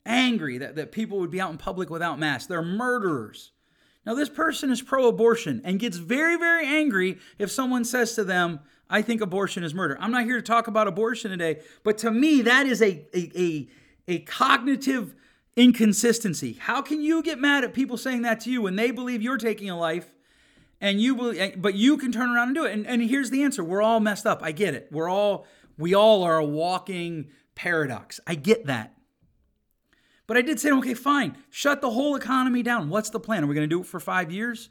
angry 0.06 0.58
that 0.58 0.76
that 0.76 0.92
people 0.92 1.18
would 1.18 1.30
be 1.30 1.40
out 1.40 1.50
in 1.50 1.58
public 1.58 1.90
without 1.90 2.18
masks. 2.18 2.46
They're 2.46 2.62
murderers. 2.62 3.52
Now, 4.06 4.14
this 4.14 4.28
person 4.28 4.70
is 4.70 4.82
pro 4.82 5.08
abortion 5.08 5.62
and 5.64 5.80
gets 5.80 5.96
very, 5.96 6.36
very 6.36 6.66
angry 6.66 7.18
if 7.38 7.50
someone 7.50 7.84
says 7.84 8.14
to 8.14 8.24
them, 8.24 8.60
I 8.90 9.00
think 9.02 9.20
abortion 9.20 9.64
is 9.64 9.74
murder. 9.74 9.96
I'm 9.98 10.10
not 10.10 10.24
here 10.24 10.36
to 10.36 10.42
talk 10.42 10.68
about 10.68 10.86
abortion 10.86 11.30
today, 11.30 11.62
but 11.82 11.98
to 11.98 12.10
me, 12.10 12.42
that 12.42 12.66
is 12.66 12.82
a, 12.82 13.06
a, 13.14 13.30
a, 13.34 13.68
a 14.06 14.18
cognitive 14.20 15.14
inconsistency. 15.56 16.54
How 16.60 16.82
can 16.82 17.00
you 17.00 17.22
get 17.22 17.38
mad 17.38 17.64
at 17.64 17.72
people 17.72 17.96
saying 17.96 18.22
that 18.22 18.40
to 18.40 18.50
you 18.50 18.60
when 18.60 18.76
they 18.76 18.90
believe 18.90 19.22
you're 19.22 19.38
taking 19.38 19.70
a 19.70 19.78
life 19.78 20.13
and 20.84 21.00
you 21.00 21.16
believe, 21.16 21.62
but 21.62 21.72
you 21.74 21.96
can 21.96 22.12
turn 22.12 22.28
around 22.28 22.48
and 22.48 22.54
do 22.54 22.64
it? 22.66 22.72
And, 22.74 22.86
and 22.86 23.00
here's 23.02 23.30
the 23.30 23.42
answer 23.42 23.64
we're 23.64 23.80
all 23.80 24.00
messed 24.00 24.26
up. 24.26 24.42
I 24.42 24.52
get 24.52 24.74
it. 24.74 24.88
We're 24.92 25.08
all, 25.08 25.46
we 25.78 25.94
all 25.94 26.22
are 26.22 26.36
a 26.36 26.44
walking 26.44 27.30
paradox. 27.54 28.20
I 28.26 28.34
get 28.34 28.66
that. 28.66 28.94
But 30.26 30.36
I 30.36 30.42
did 30.42 30.60
say, 30.60 30.70
okay, 30.72 30.92
fine, 30.92 31.38
shut 31.48 31.80
the 31.80 31.90
whole 31.90 32.16
economy 32.16 32.62
down. 32.62 32.90
What's 32.90 33.08
the 33.08 33.18
plan? 33.18 33.44
Are 33.44 33.46
we 33.46 33.54
going 33.54 33.68
to 33.68 33.74
do 33.74 33.80
it 33.80 33.86
for 33.86 33.98
five 33.98 34.30
years? 34.30 34.68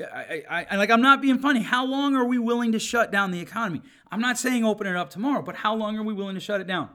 I, 0.00 0.42
I, 0.50 0.66
I, 0.72 0.76
like 0.76 0.90
I'm 0.90 1.02
not 1.02 1.22
being 1.22 1.38
funny. 1.38 1.62
How 1.62 1.86
long 1.86 2.16
are 2.16 2.24
we 2.24 2.36
willing 2.36 2.72
to 2.72 2.80
shut 2.80 3.12
down 3.12 3.30
the 3.30 3.40
economy? 3.40 3.80
I'm 4.10 4.20
not 4.20 4.38
saying 4.38 4.64
open 4.64 4.88
it 4.88 4.96
up 4.96 5.10
tomorrow, 5.10 5.42
but 5.42 5.54
how 5.54 5.72
long 5.76 5.96
are 5.96 6.02
we 6.02 6.12
willing 6.12 6.34
to 6.34 6.40
shut 6.40 6.60
it 6.60 6.66
down? 6.66 6.90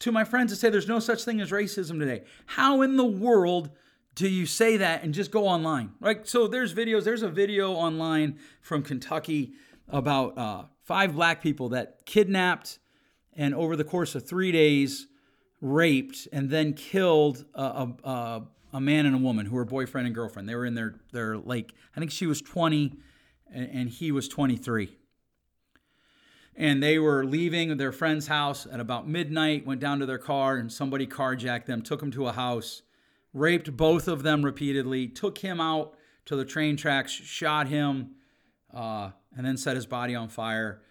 To 0.00 0.10
my 0.10 0.24
friends 0.24 0.50
that 0.50 0.56
say 0.56 0.68
there's 0.68 0.88
no 0.88 0.98
such 0.98 1.22
thing 1.22 1.40
as 1.40 1.52
racism 1.52 2.00
today, 2.00 2.24
how 2.46 2.82
in 2.82 2.96
the 2.96 3.06
world 3.06 3.70
do 4.14 4.28
you 4.28 4.46
say 4.46 4.76
that 4.76 5.02
and 5.02 5.14
just 5.14 5.30
go 5.30 5.46
online? 5.46 5.92
Right? 6.00 6.26
So 6.26 6.46
there's 6.46 6.74
videos. 6.74 7.04
There's 7.04 7.22
a 7.22 7.28
video 7.28 7.72
online 7.72 8.38
from 8.60 8.82
Kentucky 8.82 9.52
about 9.88 10.36
uh, 10.36 10.64
five 10.82 11.14
black 11.14 11.42
people 11.42 11.70
that 11.70 12.04
kidnapped 12.06 12.78
and 13.36 13.54
over 13.54 13.76
the 13.76 13.84
course 13.84 14.14
of 14.14 14.26
three 14.26 14.52
days 14.52 15.06
raped 15.60 16.26
and 16.32 16.50
then 16.50 16.72
killed 16.72 17.44
a, 17.54 17.88
a, 18.04 18.42
a, 18.72 18.80
man 18.80 19.06
and 19.06 19.14
a 19.14 19.18
woman 19.18 19.46
who 19.46 19.56
were 19.56 19.64
boyfriend 19.64 20.06
and 20.06 20.14
girlfriend. 20.14 20.48
They 20.48 20.54
were 20.54 20.66
in 20.66 20.74
their, 20.74 20.94
their 21.12 21.36
like, 21.36 21.72
I 21.94 22.00
think 22.00 22.10
she 22.10 22.26
was 22.26 22.40
20 22.40 22.96
and, 23.52 23.70
and 23.72 23.88
he 23.88 24.10
was 24.10 24.28
23. 24.28 24.96
And 26.56 26.82
they 26.82 26.98
were 26.98 27.24
leaving 27.24 27.76
their 27.76 27.92
friend's 27.92 28.26
house 28.26 28.66
at 28.70 28.80
about 28.80 29.08
midnight, 29.08 29.66
went 29.66 29.80
down 29.80 29.98
to 30.00 30.06
their 30.06 30.18
car, 30.18 30.56
and 30.56 30.70
somebody 30.70 31.06
carjacked 31.06 31.66
them, 31.66 31.80
took 31.80 32.00
them 32.00 32.10
to 32.10 32.26
a 32.26 32.32
house, 32.32 32.82
raped 33.32 33.76
both 33.76 34.08
of 34.08 34.22
them 34.22 34.44
repeatedly, 34.44 35.08
took 35.08 35.38
him 35.38 35.60
out 35.60 35.94
to 36.26 36.36
the 36.36 36.44
train 36.44 36.76
tracks, 36.76 37.12
shot 37.12 37.68
him, 37.68 38.10
uh, 38.74 39.10
and 39.36 39.46
then 39.46 39.56
set 39.56 39.76
his 39.76 39.86
body 39.86 40.14
on 40.14 40.28
fire, 40.28 40.82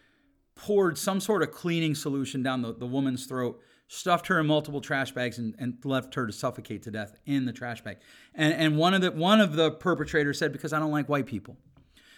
poured 0.55 0.97
some 0.97 1.19
sort 1.19 1.41
of 1.43 1.51
cleaning 1.51 1.95
solution 1.95 2.43
down 2.43 2.61
the, 2.61 2.73
the 2.73 2.85
woman's 2.85 3.25
throat, 3.25 3.61
stuffed 3.87 4.27
her 4.27 4.39
in 4.39 4.47
multiple 4.47 4.81
trash 4.81 5.11
bags 5.11 5.39
and, 5.39 5.55
and 5.57 5.77
left 5.83 6.13
her 6.15 6.27
to 6.27 6.33
suffocate 6.33 6.83
to 6.83 6.91
death 6.91 7.17
in 7.25 7.45
the 7.45 7.53
trash 7.53 7.81
bag. 7.83 7.97
And, 8.35 8.53
and 8.53 8.77
one 8.77 8.93
of 8.93 9.01
the 9.01 9.11
one 9.11 9.41
of 9.41 9.53
the 9.53 9.71
perpetrators 9.71 10.37
said, 10.37 10.51
because 10.51 10.73
I 10.73 10.79
don't 10.79 10.91
like 10.91 11.09
white 11.09 11.25
people. 11.25 11.57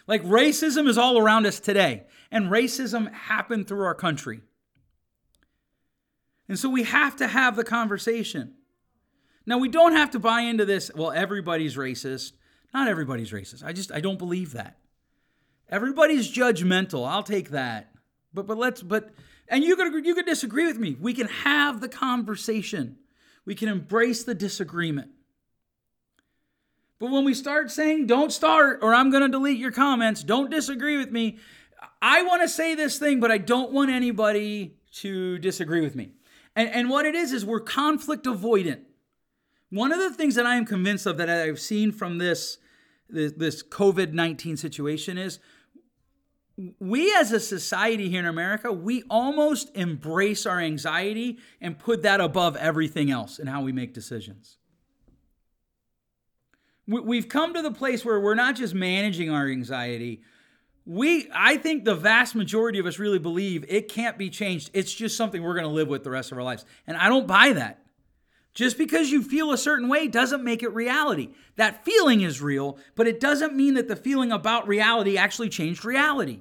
Like 0.08 0.24
racism 0.24 0.88
is 0.88 0.98
all 0.98 1.18
around 1.18 1.46
us 1.46 1.60
today, 1.60 2.04
and 2.32 2.52
racism 2.52 3.12
happened 3.14 3.68
through 3.68 3.86
our 3.86 3.96
country. 3.96 4.42
And 6.50 6.60
so 6.60 6.70
we 6.70 6.84
have 6.84 7.16
to 7.18 7.28
have 7.28 7.56
the 7.56 7.64
conversation. 7.64 8.56
Now 9.46 9.58
we 9.58 9.70
don't 9.70 9.94
have 9.94 10.12
to 10.12 10.20
buy 10.20 10.42
into 10.42 10.66
this, 10.66 10.92
well, 10.96 11.12
everybody's 11.12 11.76
racist. 11.76 12.34
Not 12.74 12.88
everybody's 12.88 13.32
racist. 13.32 13.64
I 13.64 13.74
just 13.74 13.92
I 13.92 14.00
don't 14.00 14.18
believe 14.18 14.54
that. 14.54 14.78
Everybody's 15.70 16.32
judgmental. 16.32 17.08
I'll 17.08 17.24
take 17.24 17.50
that. 17.50 17.92
But 18.34 18.48
but 18.48 18.58
let's 18.58 18.82
but 18.82 19.12
and 19.48 19.64
you 19.64 19.76
could 19.76 20.06
you 20.06 20.16
could 20.16 20.26
disagree 20.26 20.66
with 20.66 20.78
me. 20.78 20.96
We 21.00 21.14
can 21.14 21.28
have 21.28 21.82
the 21.82 21.90
conversation. 21.90 22.98
We 23.46 23.56
can 23.56 23.68
embrace 23.68 24.24
the 24.24 24.36
disagreement. 24.36 25.12
But 27.00 27.12
when 27.12 27.26
we 27.26 27.34
start 27.34 27.72
saying 27.72 28.08
don't 28.08 28.32
start 28.32 28.80
or 28.82 28.94
I'm 28.94 29.10
going 29.10 29.24
to 29.24 29.30
delete 29.30 29.58
your 29.58 29.72
comments, 29.72 30.24
don't 30.24 30.52
disagree 30.52 30.98
with 30.98 31.12
me. 31.12 31.40
I 32.02 32.22
want 32.24 32.44
to 32.44 32.48
say 32.48 32.76
this 32.76 33.00
thing, 33.00 33.20
but 33.20 33.32
I 33.32 33.38
don't 33.38 33.72
want 33.72 33.90
anybody 33.90 34.78
to 34.98 35.40
disagree 35.40 35.82
with 35.82 35.96
me. 35.96 36.12
And, 36.56 36.70
and 36.70 36.90
what 36.90 37.06
it 37.06 37.16
is 37.16 37.34
is 37.34 37.44
we're 37.44 37.60
conflict 37.60 38.26
avoidant. 38.26 38.82
One 39.72 39.92
of 39.92 40.00
the 40.00 40.12
things 40.12 40.36
that 40.36 40.46
I 40.46 40.56
am 40.56 40.66
convinced 40.66 41.06
of 41.06 41.18
that 41.18 41.30
I've 41.30 41.60
seen 41.60 41.92
from 41.92 42.18
this 42.18 42.58
this, 43.10 43.64
COVID 43.64 44.14
19 44.14 44.58
situation 44.58 45.18
is 45.18 45.40
we 46.80 47.14
as 47.16 47.32
a 47.32 47.40
society 47.40 48.10
here 48.10 48.20
in 48.20 48.26
America, 48.26 48.72
we 48.72 49.04
almost 49.10 49.76
embrace 49.76 50.46
our 50.46 50.60
anxiety 50.60 51.40
and 51.60 51.78
put 51.78 52.04
that 52.04 52.22
above 52.22 52.56
everything 52.56 53.10
else 53.10 53.40
in 53.40 53.48
how 53.48 53.62
we 53.62 53.72
make 53.72 53.94
decisions. 53.94 54.58
We've 56.88 57.28
come 57.28 57.54
to 57.54 57.62
the 57.62 57.72
place 57.72 58.04
where 58.04 58.20
we're 58.20 58.36
not 58.36 58.56
just 58.56 58.74
managing 58.74 59.30
our 59.30 59.48
anxiety, 59.48 60.22
we 60.86 61.30
I 61.34 61.58
think 61.58 61.86
the 61.86 61.96
vast 61.96 62.36
majority 62.36 62.80
of 62.80 62.86
us 62.86 63.00
really 63.00 63.20
believe 63.20 63.66
it 63.70 63.88
can't 63.88 64.18
be 64.18 64.30
changed. 64.30 64.72
It's 64.74 64.94
just 64.94 65.16
something 65.16 65.42
we're 65.42 65.54
going 65.54 65.64
to 65.68 65.70
live 65.70 65.88
with 65.88 66.04
the 66.04 66.10
rest 66.10 66.32
of 66.32 66.38
our 66.38 66.44
lives. 66.44 66.66
And 66.88 66.98
I 66.98 67.08
don't 67.08 67.28
buy 67.28 67.54
that. 67.54 67.82
Just 68.54 68.78
because 68.78 69.12
you 69.12 69.24
feel 69.24 69.52
a 69.52 69.58
certain 69.58 69.88
way 69.88 70.08
doesn't 70.08 70.44
make 70.44 70.62
it 70.62 70.74
reality. 70.74 71.30
That 71.56 71.86
feeling 71.86 72.22
is 72.22 72.42
real, 72.42 72.78
but 72.96 73.08
it 73.08 73.20
doesn't 73.20 73.56
mean 73.56 73.76
that 73.76 73.88
the 73.88 73.96
feeling 73.96 74.32
about 74.32 74.68
reality 74.68 75.18
actually 75.18 75.50
changed 75.50 75.86
reality. 75.86 76.40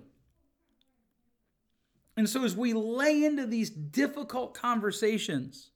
And 2.17 2.29
so 2.29 2.45
as 2.45 2.57
we 2.57 2.73
lay 2.73 3.25
into 3.25 3.47
these 3.47 3.71
difficult 3.71 4.55
conversations, 4.55 5.71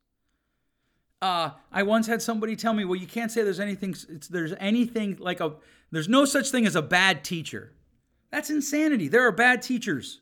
uh, 1.23 1.53
I 1.73 1.85
once 1.85 2.07
had 2.07 2.21
somebody 2.21 2.57
tell 2.57 2.75
me, 2.75 2.85
"Well, 2.85 3.01
you 3.01 3.07
can't 3.07 3.31
say 3.31 3.43
there's 3.43 3.61
anything. 3.61 3.95
there's 4.29 4.53
anything 4.59 5.17
like 5.19 5.41
a. 5.41 5.55
There's 5.91 6.09
no 6.09 6.25
such 6.25 6.51
thing 6.51 6.67
as 6.67 6.75
a 6.77 6.83
bad 6.83 7.25
teacher. 7.25 7.73
That's 8.31 8.51
insanity. 8.51 9.09
There 9.09 9.27
are 9.27 9.33
bad 9.33 9.63
teachers. 9.63 10.21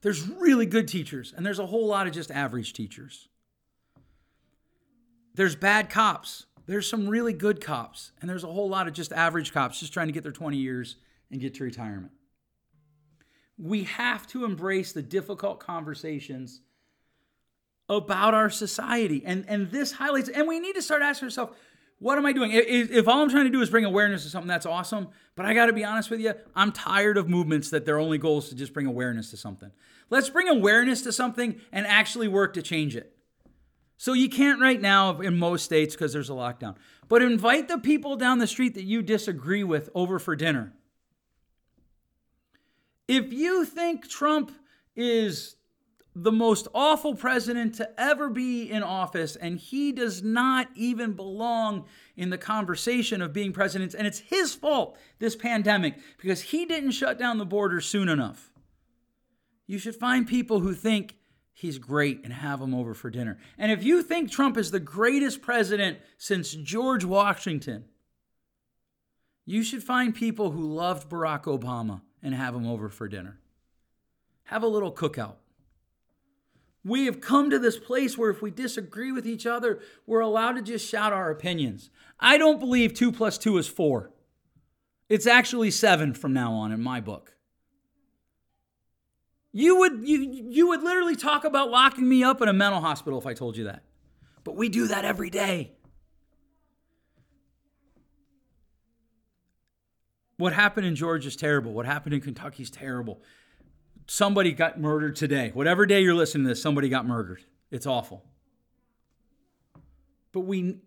There's 0.00 0.26
really 0.26 0.66
good 0.66 0.86
teachers, 0.86 1.34
and 1.36 1.44
there's 1.44 1.58
a 1.58 1.66
whole 1.66 1.86
lot 1.86 2.06
of 2.06 2.12
just 2.12 2.30
average 2.30 2.72
teachers. 2.72 3.28
There's 5.34 5.56
bad 5.56 5.90
cops. 5.90 6.46
There's 6.66 6.88
some 6.88 7.08
really 7.08 7.32
good 7.32 7.60
cops, 7.60 8.12
and 8.20 8.30
there's 8.30 8.44
a 8.44 8.48
whole 8.48 8.68
lot 8.68 8.88
of 8.88 8.94
just 8.94 9.12
average 9.12 9.52
cops 9.52 9.80
just 9.80 9.92
trying 9.92 10.06
to 10.06 10.12
get 10.12 10.22
their 10.22 10.32
20 10.32 10.56
years 10.56 10.96
and 11.30 11.40
get 11.40 11.54
to 11.54 11.64
retirement. 11.64 12.12
We 13.58 13.84
have 13.84 14.26
to 14.28 14.44
embrace 14.44 14.92
the 14.92 15.02
difficult 15.02 15.60
conversations 15.60 16.62
about 17.88 18.32
our 18.32 18.48
society. 18.48 19.22
And, 19.24 19.44
and 19.46 19.70
this 19.70 19.92
highlights, 19.92 20.30
and 20.30 20.48
we 20.48 20.58
need 20.58 20.74
to 20.74 20.82
start 20.82 21.02
asking 21.02 21.26
ourselves, 21.26 21.52
what 21.98 22.18
am 22.18 22.26
I 22.26 22.32
doing? 22.32 22.50
If, 22.52 22.90
if, 22.90 23.08
all 23.08 23.22
I'm 23.22 23.30
trying 23.30 23.44
to 23.44 23.50
do 23.50 23.60
is 23.60 23.70
bring 23.70 23.84
awareness 23.84 24.24
to 24.24 24.30
something, 24.30 24.48
that's 24.48 24.66
awesome. 24.66 25.08
But 25.36 25.46
I 25.46 25.54
got 25.54 25.66
to 25.66 25.72
be 25.72 25.84
honest 25.84 26.10
with 26.10 26.20
you, 26.20 26.34
I'm 26.54 26.72
tired 26.72 27.16
of 27.16 27.28
movements 27.28 27.70
that 27.70 27.84
their 27.84 27.98
only 27.98 28.18
goal 28.18 28.38
is 28.38 28.48
to 28.48 28.54
just 28.54 28.72
bring 28.72 28.86
awareness 28.86 29.30
to 29.30 29.36
something. 29.36 29.70
Let's 30.10 30.28
bring 30.28 30.48
awareness 30.48 31.02
to 31.02 31.12
something 31.12 31.60
and 31.72 31.86
actually 31.86 32.28
work 32.28 32.54
to 32.54 32.62
change 32.62 32.96
it. 32.96 33.13
So 33.96 34.12
you 34.12 34.28
can't 34.28 34.60
right 34.60 34.80
now 34.80 35.20
in 35.20 35.38
most 35.38 35.64
states 35.64 35.94
because 35.94 36.12
there's 36.12 36.30
a 36.30 36.34
lockdown. 36.34 36.76
But 37.08 37.22
invite 37.22 37.68
the 37.68 37.78
people 37.78 38.16
down 38.16 38.38
the 38.38 38.46
street 38.46 38.74
that 38.74 38.84
you 38.84 39.02
disagree 39.02 39.64
with 39.64 39.88
over 39.94 40.18
for 40.18 40.34
dinner. 40.34 40.72
If 43.06 43.32
you 43.32 43.64
think 43.64 44.08
Trump 44.08 44.50
is 44.96 45.56
the 46.16 46.32
most 46.32 46.68
awful 46.74 47.14
president 47.14 47.74
to 47.74 48.00
ever 48.00 48.30
be 48.30 48.70
in 48.70 48.82
office, 48.82 49.34
and 49.36 49.58
he 49.58 49.90
does 49.90 50.22
not 50.22 50.68
even 50.76 51.12
belong 51.12 51.84
in 52.16 52.30
the 52.30 52.38
conversation 52.38 53.20
of 53.20 53.32
being 53.32 53.52
president, 53.52 53.94
and 53.94 54.06
it's 54.06 54.20
his 54.20 54.54
fault, 54.54 54.96
this 55.18 55.34
pandemic, 55.34 55.98
because 56.18 56.40
he 56.40 56.64
didn't 56.66 56.92
shut 56.92 57.18
down 57.18 57.38
the 57.38 57.44
border 57.44 57.80
soon 57.80 58.08
enough. 58.08 58.52
You 59.66 59.78
should 59.78 59.96
find 59.96 60.26
people 60.26 60.60
who 60.60 60.72
think 60.72 61.16
he's 61.54 61.78
great 61.78 62.20
and 62.24 62.32
have 62.32 62.60
him 62.60 62.74
over 62.74 62.92
for 62.92 63.08
dinner. 63.08 63.38
And 63.56 63.72
if 63.72 63.82
you 63.82 64.02
think 64.02 64.30
Trump 64.30 64.58
is 64.58 64.70
the 64.70 64.80
greatest 64.80 65.40
president 65.40 65.98
since 66.18 66.52
George 66.52 67.04
Washington, 67.04 67.84
you 69.46 69.62
should 69.62 69.82
find 69.82 70.14
people 70.14 70.50
who 70.50 70.74
loved 70.74 71.08
Barack 71.08 71.44
Obama 71.44 72.02
and 72.22 72.34
have 72.34 72.54
him 72.54 72.66
over 72.66 72.88
for 72.88 73.08
dinner. 73.08 73.38
Have 74.44 74.62
a 74.62 74.68
little 74.68 74.92
cookout. 74.92 75.36
We 76.84 77.06
have 77.06 77.20
come 77.20 77.48
to 77.48 77.58
this 77.58 77.78
place 77.78 78.18
where 78.18 78.30
if 78.30 78.42
we 78.42 78.50
disagree 78.50 79.10
with 79.10 79.26
each 79.26 79.46
other, 79.46 79.80
we're 80.06 80.20
allowed 80.20 80.52
to 80.52 80.62
just 80.62 80.86
shout 80.86 81.14
our 81.14 81.30
opinions. 81.30 81.88
I 82.20 82.36
don't 82.36 82.60
believe 82.60 82.92
two 82.92 83.10
plus 83.10 83.38
two 83.38 83.56
is 83.56 83.68
four. 83.68 84.10
It's 85.08 85.26
actually 85.26 85.70
seven 85.70 86.12
from 86.12 86.34
now 86.34 86.52
on 86.52 86.72
in 86.72 86.82
my 86.82 87.00
book. 87.00 87.34
You 89.56 89.78
would 89.78 90.00
you 90.02 90.48
you 90.50 90.66
would 90.66 90.82
literally 90.82 91.14
talk 91.14 91.44
about 91.44 91.70
locking 91.70 92.08
me 92.08 92.24
up 92.24 92.42
in 92.42 92.48
a 92.48 92.52
mental 92.52 92.80
hospital 92.80 93.20
if 93.20 93.24
I 93.24 93.34
told 93.34 93.56
you 93.56 93.64
that. 93.64 93.84
But 94.42 94.56
we 94.56 94.68
do 94.68 94.88
that 94.88 95.04
every 95.04 95.30
day. 95.30 95.70
What 100.38 100.52
happened 100.52 100.88
in 100.88 100.96
Georgia 100.96 101.28
is 101.28 101.36
terrible. 101.36 101.72
What 101.72 101.86
happened 101.86 102.14
in 102.14 102.20
Kentucky 102.20 102.64
is 102.64 102.70
terrible. 102.70 103.22
Somebody 104.08 104.50
got 104.50 104.80
murdered 104.80 105.14
today. 105.14 105.52
Whatever 105.54 105.86
day 105.86 106.00
you're 106.00 106.16
listening 106.16 106.42
to 106.46 106.48
this, 106.48 106.60
somebody 106.60 106.88
got 106.88 107.06
murdered. 107.06 107.44
It's 107.70 107.86
awful. 107.86 108.24
But 110.32 110.40
we 110.40 110.78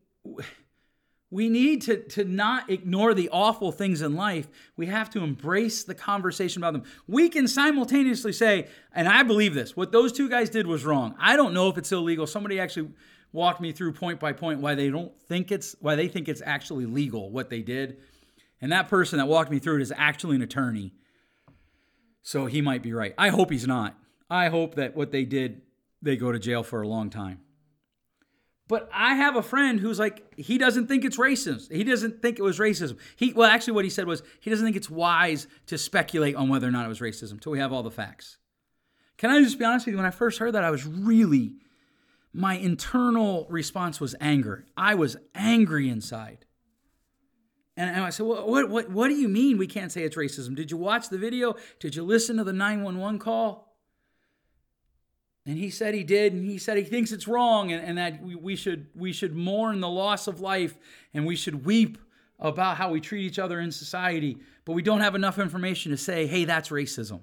we 1.30 1.50
need 1.50 1.82
to, 1.84 1.98
to 1.98 2.24
not 2.24 2.70
ignore 2.70 3.14
the 3.14 3.30
awful 3.30 3.72
things 3.72 4.02
in 4.02 4.16
life. 4.16 4.48
We 4.78 4.86
have 4.86 5.10
to 5.12 5.24
embrace 5.24 5.84
the 5.84 5.96
conversation 5.96 6.62
about 6.62 6.74
them. 6.74 6.84
We 7.06 7.28
can 7.28 7.48
simultaneously 7.48 8.32
say, 8.32 8.68
and 8.94 9.08
I 9.08 9.24
believe 9.24 9.54
this, 9.54 9.76
what 9.76 9.92
those 9.92 10.14
two 10.14 10.30
guys 10.30 10.50
did 10.50 10.68
was 10.68 10.86
wrong. 10.86 11.16
I 11.20 11.36
don't 11.36 11.54
know 11.54 11.68
if 11.68 11.78
it's 11.78 11.92
illegal. 11.92 12.28
Somebody 12.28 12.60
actually 12.60 12.92
walked 13.34 13.60
me 13.60 13.74
through 13.74 13.92
point 13.94 14.22
by 14.22 14.32
point 14.32 14.62
why 14.62 14.76
they 14.76 14.90
don't 14.90 15.12
think 15.24 15.52
it's 15.52 15.76
why 15.82 15.96
they 15.96 16.08
think 16.08 16.30
it's 16.30 16.42
actually 16.46 16.86
legal 16.86 17.30
what 17.30 17.50
they 17.50 17.62
did. 17.62 17.98
And 18.62 18.72
that 18.72 18.88
person 18.88 19.20
that 19.20 19.28
walked 19.28 19.52
me 19.52 19.60
through 19.60 19.78
it 19.78 19.82
is 19.82 19.94
actually 19.96 20.38
an 20.38 20.42
attorney. 20.42 20.94
So 22.22 22.46
he 22.46 22.62
might 22.62 22.82
be 22.82 22.94
right. 22.94 23.14
I 23.18 23.30
hope 23.30 23.52
he's 23.52 23.68
not. 23.68 23.98
I 24.30 24.48
hope 24.48 24.76
that 24.76 24.96
what 24.96 25.12
they 25.12 25.26
did, 25.26 25.62
they 26.02 26.16
go 26.16 26.32
to 26.32 26.40
jail 26.40 26.64
for 26.64 26.82
a 26.82 26.88
long 26.88 27.10
time. 27.10 27.40
But 28.68 28.90
I 28.94 29.16
have 29.16 29.36
a 29.36 29.42
friend 29.42 29.80
who's 29.80 29.98
like, 29.98 30.34
he 30.36 30.58
doesn't 30.58 30.88
think 30.88 31.06
it's 31.06 31.18
racist. 31.18 31.72
He 31.72 31.84
doesn't 31.84 32.22
think 32.22 32.38
it 32.38 32.42
was 32.42 32.60
racism. 32.60 32.98
He 33.16 33.32
well, 33.32 33.50
actually, 33.50 33.74
what 33.74 33.86
he 33.86 33.90
said 33.90 34.08
was 34.08 34.24
he 34.42 34.50
doesn't 34.50 34.66
think 34.66 34.76
it's 34.76 34.90
wise 34.90 35.48
to 35.68 35.78
speculate 35.78 36.36
on 36.36 36.50
whether 36.50 36.68
or 36.68 36.72
not 36.72 36.86
it 36.86 36.90
was 36.90 37.00
racism 37.00 37.34
until 37.34 37.54
we 37.54 37.60
have 37.60 37.72
all 37.72 37.84
the 37.84 37.92
facts. 37.92 38.38
Can 39.18 39.32
I 39.32 39.42
just 39.42 39.58
be 39.58 39.66
honest 39.66 39.86
with 39.86 39.94
you? 39.94 39.98
When 39.98 40.06
I 40.06 40.12
first 40.12 40.40
heard 40.40 40.54
that, 40.54 40.64
I 40.64 40.70
was 40.70 40.86
really, 40.86 41.56
my 42.34 42.56
internal 42.56 43.48
response 43.50 44.02
was 44.02 44.16
anger. 44.20 44.66
I 44.76 44.96
was 44.96 45.18
angry 45.34 45.90
inside. 45.90 46.46
And, 47.80 48.04
I 48.04 48.10
said, 48.10 48.26
well, 48.26 48.48
what, 48.48 48.70
what, 48.70 48.90
what 48.90 49.08
do 49.08 49.14
you 49.14 49.30
mean 49.30 49.60
we 49.60 49.68
can't 49.68 49.92
say 49.92 50.02
it's 50.02 50.16
racism? 50.16 50.56
Did 50.56 50.72
you 50.72 50.78
watch 50.78 51.10
the 51.10 51.18
video? 51.20 51.56
Did 51.80 51.96
you 51.96 52.04
listen 52.04 52.38
to 52.38 52.44
the 52.44 52.52
911 52.52 53.20
call? 53.20 53.67
And 55.48 55.58
he 55.58 55.70
said 55.70 55.94
he 55.94 56.04
did, 56.04 56.34
and 56.34 56.46
he 56.46 56.58
said 56.58 56.78
he 56.78 56.84
thinks 56.84 57.14
it's 57.14 57.28
wrong, 57.28 57.72
and, 57.72 57.84
and 57.84 57.98
that 57.98 58.22
we, 58.22 58.36
we, 58.36 58.56
should, 58.58 58.88
we 58.94 59.14
should 59.14 59.34
mourn 59.34 59.80
the 59.80 59.88
loss 59.88 60.28
of 60.28 60.42
life, 60.42 60.78
and 61.14 61.26
we 61.26 61.38
should 61.38 61.66
weep 61.66 61.98
about 62.38 62.76
how 62.76 62.92
we 62.92 63.00
treat 63.00 63.24
each 63.24 63.40
other 63.40 63.62
in 63.62 63.72
society, 63.72 64.38
but 64.66 64.74
we 64.74 64.82
don't 64.82 65.00
have 65.00 65.16
enough 65.16 65.40
information 65.40 65.92
to 65.92 65.98
say, 65.98 66.28
hey, 66.28 66.44
that's 66.44 66.68
racism. 66.68 67.22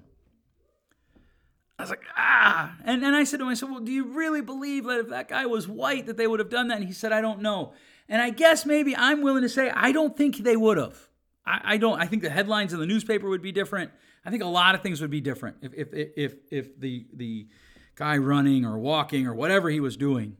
I 1.77 1.83
was 1.83 1.91
like, 1.91 2.01
ah. 2.17 2.75
And, 2.83 3.05
and 3.05 3.15
I 3.15 3.25
said 3.25 3.37
to 3.37 3.43
him, 3.43 3.49
I 3.49 3.53
said, 3.53 3.69
well, 3.69 3.79
do 3.79 3.91
you 3.91 4.05
really 4.05 4.41
believe 4.41 4.85
that 4.85 4.99
if 5.01 5.09
that 5.09 5.27
guy 5.29 5.45
was 5.45 5.67
white, 5.67 6.07
that 6.07 6.17
they 6.17 6.25
would 6.25 6.39
have 6.39 6.49
done 6.49 6.69
that? 6.69 6.79
And 6.79 6.87
he 6.87 6.93
said, 6.93 7.11
I 7.11 7.21
don't 7.21 7.41
know. 7.41 7.73
And 8.09 8.21
I 8.21 8.31
guess 8.31 8.65
maybe 8.65 8.95
I'm 8.95 9.21
willing 9.21 9.43
to 9.43 9.49
say 9.49 9.69
I 9.69 9.91
don't 9.91 10.17
think 10.17 10.37
they 10.37 10.55
would 10.55 10.77
have. 10.77 10.97
I, 11.45 11.61
I, 11.63 11.77
don't. 11.77 11.99
I 11.99 12.07
think 12.07 12.23
the 12.23 12.29
headlines 12.29 12.73
in 12.73 12.79
the 12.79 12.85
newspaper 12.85 13.29
would 13.29 13.41
be 13.41 13.51
different. 13.51 13.91
I 14.25 14.31
think 14.31 14.41
a 14.41 14.47
lot 14.47 14.73
of 14.73 14.81
things 14.81 15.01
would 15.01 15.11
be 15.11 15.21
different 15.21 15.57
if 15.61 15.73
if 15.73 15.89
if 15.93 16.35
if 16.49 16.79
the 16.79 17.05
the 17.13 17.47
guy 17.95 18.17
running 18.17 18.65
or 18.65 18.77
walking 18.77 19.25
or 19.25 19.33
whatever 19.33 19.69
he 19.69 19.79
was 19.79 19.97
doing. 19.97 20.37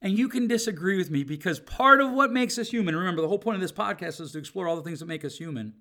And 0.00 0.16
you 0.16 0.28
can 0.28 0.46
disagree 0.46 0.96
with 0.96 1.10
me 1.10 1.24
because 1.24 1.58
part 1.58 2.00
of 2.00 2.12
what 2.12 2.30
makes 2.30 2.56
us 2.58 2.70
human, 2.70 2.94
remember 2.94 3.20
the 3.20 3.28
whole 3.28 3.38
point 3.38 3.56
of 3.56 3.60
this 3.60 3.72
podcast 3.72 4.20
is 4.20 4.32
to 4.32 4.38
explore 4.38 4.68
all 4.68 4.76
the 4.76 4.82
things 4.82 5.00
that 5.00 5.06
make 5.06 5.24
us 5.24 5.38
human, 5.38 5.74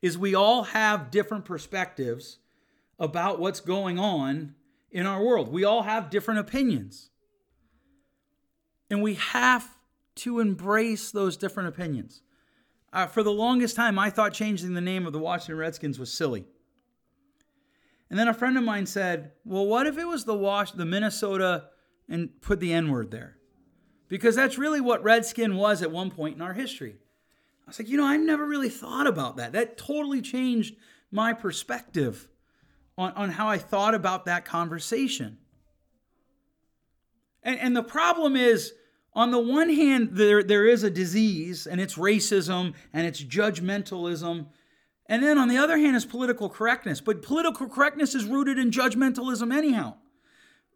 is 0.00 0.16
we 0.16 0.34
all 0.34 0.64
have 0.64 1.10
different 1.10 1.44
perspectives 1.44 2.38
about 2.98 3.38
what's 3.38 3.60
going 3.60 3.98
on 3.98 4.54
in 4.90 5.06
our 5.06 5.22
world. 5.22 5.52
We 5.52 5.64
all 5.64 5.82
have 5.82 6.10
different 6.10 6.40
opinions. 6.40 7.10
And 8.90 9.02
we 9.02 9.14
have 9.14 9.76
to 10.16 10.40
embrace 10.40 11.10
those 11.10 11.36
different 11.36 11.68
opinions. 11.68 12.22
Uh, 12.92 13.06
for 13.06 13.22
the 13.22 13.32
longest 13.32 13.74
time, 13.74 13.98
I 13.98 14.10
thought 14.10 14.34
changing 14.34 14.74
the 14.74 14.80
name 14.80 15.06
of 15.06 15.12
the 15.12 15.18
Washington 15.18 15.56
Redskins 15.56 15.98
was 15.98 16.12
silly. 16.12 16.46
And 18.12 18.18
then 18.18 18.28
a 18.28 18.34
friend 18.34 18.58
of 18.58 18.62
mine 18.62 18.84
said, 18.84 19.32
"Well, 19.42 19.64
what 19.64 19.86
if 19.86 19.96
it 19.96 20.04
was 20.04 20.26
the 20.26 20.36
Wash, 20.36 20.72
the 20.72 20.84
Minnesota, 20.84 21.70
and 22.10 22.42
put 22.42 22.60
the 22.60 22.70
N 22.70 22.90
word 22.90 23.10
there?" 23.10 23.38
Because 24.08 24.36
that's 24.36 24.58
really 24.58 24.82
what 24.82 25.02
Redskin 25.02 25.56
was 25.56 25.80
at 25.80 25.90
one 25.90 26.10
point 26.10 26.36
in 26.36 26.42
our 26.42 26.52
history. 26.52 26.98
I 27.66 27.70
was 27.70 27.78
like, 27.78 27.88
you 27.88 27.96
know, 27.96 28.04
I 28.04 28.18
never 28.18 28.46
really 28.46 28.68
thought 28.68 29.06
about 29.06 29.38
that. 29.38 29.52
That 29.52 29.78
totally 29.78 30.20
changed 30.20 30.76
my 31.10 31.32
perspective 31.32 32.28
on, 32.98 33.12
on 33.12 33.30
how 33.30 33.48
I 33.48 33.56
thought 33.56 33.94
about 33.94 34.26
that 34.26 34.44
conversation. 34.44 35.38
And, 37.42 37.58
and 37.60 37.74
the 37.74 37.82
problem 37.82 38.36
is, 38.36 38.74
on 39.14 39.30
the 39.30 39.38
one 39.38 39.70
hand, 39.70 40.10
there, 40.12 40.42
there 40.42 40.66
is 40.66 40.82
a 40.82 40.90
disease, 40.90 41.66
and 41.66 41.80
it's 41.80 41.94
racism 41.94 42.74
and 42.92 43.06
it's 43.06 43.24
judgmentalism. 43.24 44.48
And 45.06 45.22
then 45.22 45.38
on 45.38 45.48
the 45.48 45.58
other 45.58 45.78
hand 45.78 45.96
is 45.96 46.04
political 46.04 46.48
correctness. 46.48 47.00
But 47.00 47.22
political 47.22 47.68
correctness 47.68 48.14
is 48.14 48.24
rooted 48.24 48.58
in 48.58 48.70
judgmentalism, 48.70 49.52
anyhow. 49.54 49.94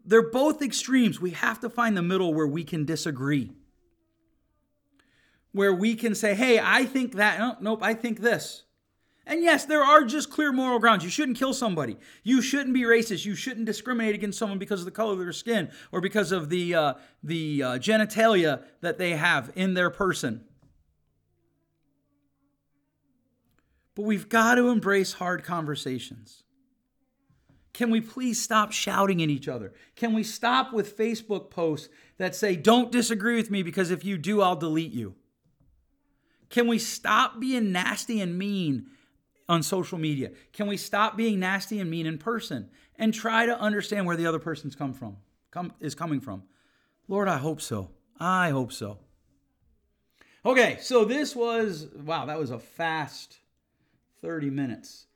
They're 0.04 0.30
both 0.30 0.62
extremes. 0.62 1.20
We 1.20 1.30
have 1.30 1.60
to 1.60 1.70
find 1.70 1.96
the 1.96 2.02
middle 2.02 2.32
where 2.32 2.46
we 2.46 2.64
can 2.64 2.84
disagree. 2.84 3.52
Where 5.52 5.74
we 5.74 5.94
can 5.94 6.14
say, 6.14 6.34
hey, 6.34 6.60
I 6.62 6.84
think 6.84 7.14
that. 7.14 7.38
No, 7.38 7.56
nope, 7.60 7.80
I 7.82 7.94
think 7.94 8.20
this. 8.20 8.64
And 9.28 9.42
yes, 9.42 9.64
there 9.64 9.82
are 9.82 10.04
just 10.04 10.30
clear 10.30 10.52
moral 10.52 10.78
grounds. 10.78 11.02
You 11.02 11.10
shouldn't 11.10 11.36
kill 11.36 11.52
somebody. 11.52 11.96
You 12.22 12.40
shouldn't 12.40 12.74
be 12.74 12.82
racist. 12.82 13.24
You 13.24 13.34
shouldn't 13.34 13.66
discriminate 13.66 14.14
against 14.14 14.38
someone 14.38 14.58
because 14.58 14.80
of 14.80 14.84
the 14.84 14.92
color 14.92 15.14
of 15.14 15.18
their 15.18 15.32
skin 15.32 15.70
or 15.90 16.00
because 16.00 16.30
of 16.30 16.48
the 16.48 16.74
uh, 16.74 16.94
the 17.24 17.62
uh, 17.62 17.68
genitalia 17.78 18.62
that 18.82 18.98
they 18.98 19.16
have 19.16 19.50
in 19.56 19.74
their 19.74 19.90
person. 19.90 20.44
But 23.96 24.02
we've 24.02 24.28
got 24.28 24.56
to 24.56 24.68
embrace 24.68 25.14
hard 25.14 25.42
conversations. 25.42 26.44
Can 27.72 27.90
we 27.90 28.00
please 28.00 28.40
stop 28.40 28.70
shouting 28.70 29.22
at 29.22 29.30
each 29.30 29.48
other? 29.48 29.72
Can 29.96 30.12
we 30.12 30.22
stop 30.22 30.72
with 30.72 30.96
Facebook 30.96 31.50
posts 31.50 31.88
that 32.18 32.36
say, 32.36 32.56
don't 32.56 32.92
disagree 32.92 33.36
with 33.36 33.50
me 33.50 33.62
because 33.62 33.90
if 33.90 34.04
you 34.04 34.18
do, 34.18 34.42
I'll 34.42 34.56
delete 34.56 34.92
you? 34.92 35.14
Can 36.50 36.68
we 36.68 36.78
stop 36.78 37.40
being 37.40 37.72
nasty 37.72 38.20
and 38.20 38.38
mean 38.38 38.86
on 39.48 39.62
social 39.62 39.98
media? 39.98 40.30
Can 40.52 40.66
we 40.66 40.76
stop 40.76 41.16
being 41.16 41.40
nasty 41.40 41.80
and 41.80 41.90
mean 41.90 42.06
in 42.06 42.18
person 42.18 42.68
and 42.96 43.12
try 43.12 43.46
to 43.46 43.58
understand 43.58 44.06
where 44.06 44.16
the 44.16 44.26
other 44.26 44.38
person's 44.38 44.76
come 44.76 44.92
from, 44.92 45.16
come, 45.50 45.72
is 45.80 45.94
coming 45.94 46.20
from? 46.20 46.42
Lord, 47.08 47.28
I 47.28 47.38
hope 47.38 47.60
so. 47.60 47.90
I 48.18 48.50
hope 48.50 48.72
so. 48.72 48.98
Okay, 50.44 50.78
so 50.80 51.04
this 51.04 51.34
was, 51.34 51.88
wow, 51.94 52.26
that 52.26 52.38
was 52.38 52.50
a 52.50 52.58
fast 52.58 53.38
30 54.22 54.50
minutes. 54.50 55.06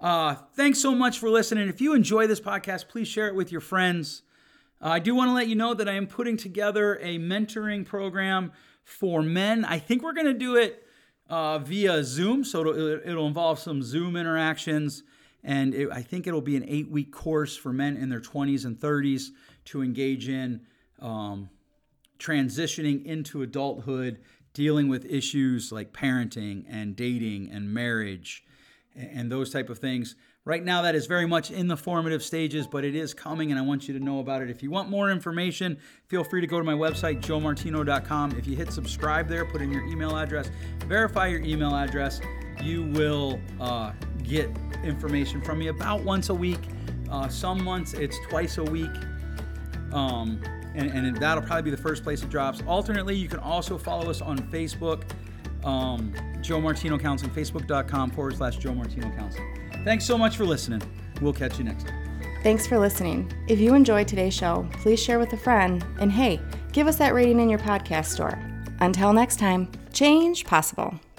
Uh, 0.00 0.34
thanks 0.54 0.78
so 0.78 0.94
much 0.94 1.18
for 1.18 1.30
listening. 1.30 1.68
If 1.68 1.80
you 1.80 1.94
enjoy 1.94 2.26
this 2.26 2.40
podcast, 2.40 2.88
please 2.88 3.08
share 3.08 3.28
it 3.28 3.34
with 3.34 3.50
your 3.50 3.60
friends. 3.60 4.22
Uh, 4.80 4.88
I 4.88 4.98
do 4.98 5.14
want 5.14 5.30
to 5.30 5.32
let 5.32 5.48
you 5.48 5.54
know 5.54 5.72
that 5.74 5.88
I 5.88 5.94
am 5.94 6.06
putting 6.06 6.36
together 6.36 6.96
a 6.96 7.18
mentoring 7.18 7.86
program 7.86 8.52
for 8.84 9.22
men. 9.22 9.64
I 9.64 9.78
think 9.78 10.02
we're 10.02 10.12
going 10.12 10.26
to 10.26 10.34
do 10.34 10.56
it 10.56 10.82
uh, 11.28 11.58
via 11.58 12.04
Zoom, 12.04 12.44
so 12.44 12.60
it'll, 12.60 13.08
it'll, 13.08 13.26
involve 13.26 13.58
some 13.58 13.82
Zoom 13.82 14.16
interactions. 14.16 15.02
And 15.42 15.74
it, 15.74 15.88
I 15.90 16.02
think 16.02 16.26
it'll 16.26 16.40
be 16.40 16.56
an 16.56 16.64
eight 16.68 16.90
week 16.90 17.12
course 17.12 17.56
for 17.56 17.72
men 17.72 17.96
in 17.96 18.08
their 18.08 18.20
20s 18.20 18.64
and 18.64 18.78
30s 18.78 19.30
to 19.66 19.82
engage 19.82 20.28
in 20.28 20.60
um, 21.00 21.48
transitioning 22.18 23.04
into 23.04 23.42
adulthood, 23.42 24.20
dealing 24.56 24.88
with 24.88 25.04
issues 25.04 25.70
like 25.70 25.92
parenting 25.92 26.64
and 26.66 26.96
dating 26.96 27.50
and 27.52 27.74
marriage 27.74 28.42
and 28.96 29.30
those 29.30 29.52
type 29.52 29.68
of 29.68 29.78
things. 29.78 30.16
Right 30.46 30.64
now, 30.64 30.80
that 30.80 30.94
is 30.94 31.04
very 31.04 31.26
much 31.26 31.50
in 31.50 31.68
the 31.68 31.76
formative 31.76 32.22
stages, 32.22 32.66
but 32.66 32.82
it 32.82 32.94
is 32.94 33.12
coming, 33.12 33.50
and 33.50 33.60
I 33.60 33.62
want 33.62 33.86
you 33.86 33.98
to 33.98 34.02
know 34.02 34.20
about 34.20 34.40
it. 34.40 34.48
If 34.48 34.62
you 34.62 34.70
want 34.70 34.88
more 34.88 35.10
information, 35.10 35.76
feel 36.08 36.24
free 36.24 36.40
to 36.40 36.46
go 36.46 36.56
to 36.56 36.64
my 36.64 36.72
website, 36.72 37.20
joemartino.com. 37.20 38.32
If 38.38 38.46
you 38.46 38.56
hit 38.56 38.72
subscribe 38.72 39.28
there, 39.28 39.44
put 39.44 39.60
in 39.60 39.70
your 39.70 39.84
email 39.84 40.16
address, 40.16 40.48
verify 40.86 41.26
your 41.26 41.40
email 41.40 41.74
address, 41.74 42.22
you 42.62 42.84
will 42.84 43.38
uh, 43.60 43.92
get 44.22 44.48
information 44.82 45.42
from 45.42 45.58
me 45.58 45.68
about 45.68 46.02
once 46.02 46.30
a 46.30 46.34
week. 46.34 46.60
Uh, 47.10 47.28
some 47.28 47.62
months 47.62 47.92
it's 47.92 48.16
twice 48.30 48.56
a 48.56 48.64
week. 48.64 48.90
Um, 49.92 50.40
and, 50.76 50.90
and 50.90 51.16
that'll 51.16 51.42
probably 51.42 51.62
be 51.62 51.70
the 51.70 51.82
first 51.82 52.02
place 52.02 52.22
it 52.22 52.30
drops. 52.30 52.62
Alternately, 52.66 53.14
you 53.14 53.28
can 53.28 53.40
also 53.40 53.78
follow 53.78 54.10
us 54.10 54.20
on 54.20 54.38
Facebook 54.50 55.02
um, 55.64 56.12
Joe 56.40 56.60
Martino 56.60 56.98
Counseling, 56.98 57.32
facebook.com 57.32 58.10
forward 58.10 58.36
slash 58.36 58.56
Joe 58.56 58.74
Martino 58.74 59.10
Counseling. 59.16 59.82
Thanks 59.84 60.04
so 60.04 60.16
much 60.16 60.36
for 60.36 60.44
listening. 60.44 60.82
We'll 61.20 61.32
catch 61.32 61.58
you 61.58 61.64
next 61.64 61.86
time. 61.86 62.02
Thanks 62.42 62.66
for 62.66 62.78
listening. 62.78 63.32
If 63.48 63.58
you 63.58 63.74
enjoyed 63.74 64.06
today's 64.06 64.34
show, 64.34 64.68
please 64.74 65.02
share 65.02 65.18
with 65.18 65.32
a 65.32 65.36
friend. 65.36 65.84
And 65.98 66.12
hey, 66.12 66.40
give 66.72 66.86
us 66.86 66.96
that 66.98 67.14
rating 67.14 67.40
in 67.40 67.48
your 67.48 67.58
podcast 67.58 68.06
store. 68.06 68.38
Until 68.80 69.12
next 69.12 69.38
time, 69.38 69.68
change 69.92 70.44
possible. 70.44 71.00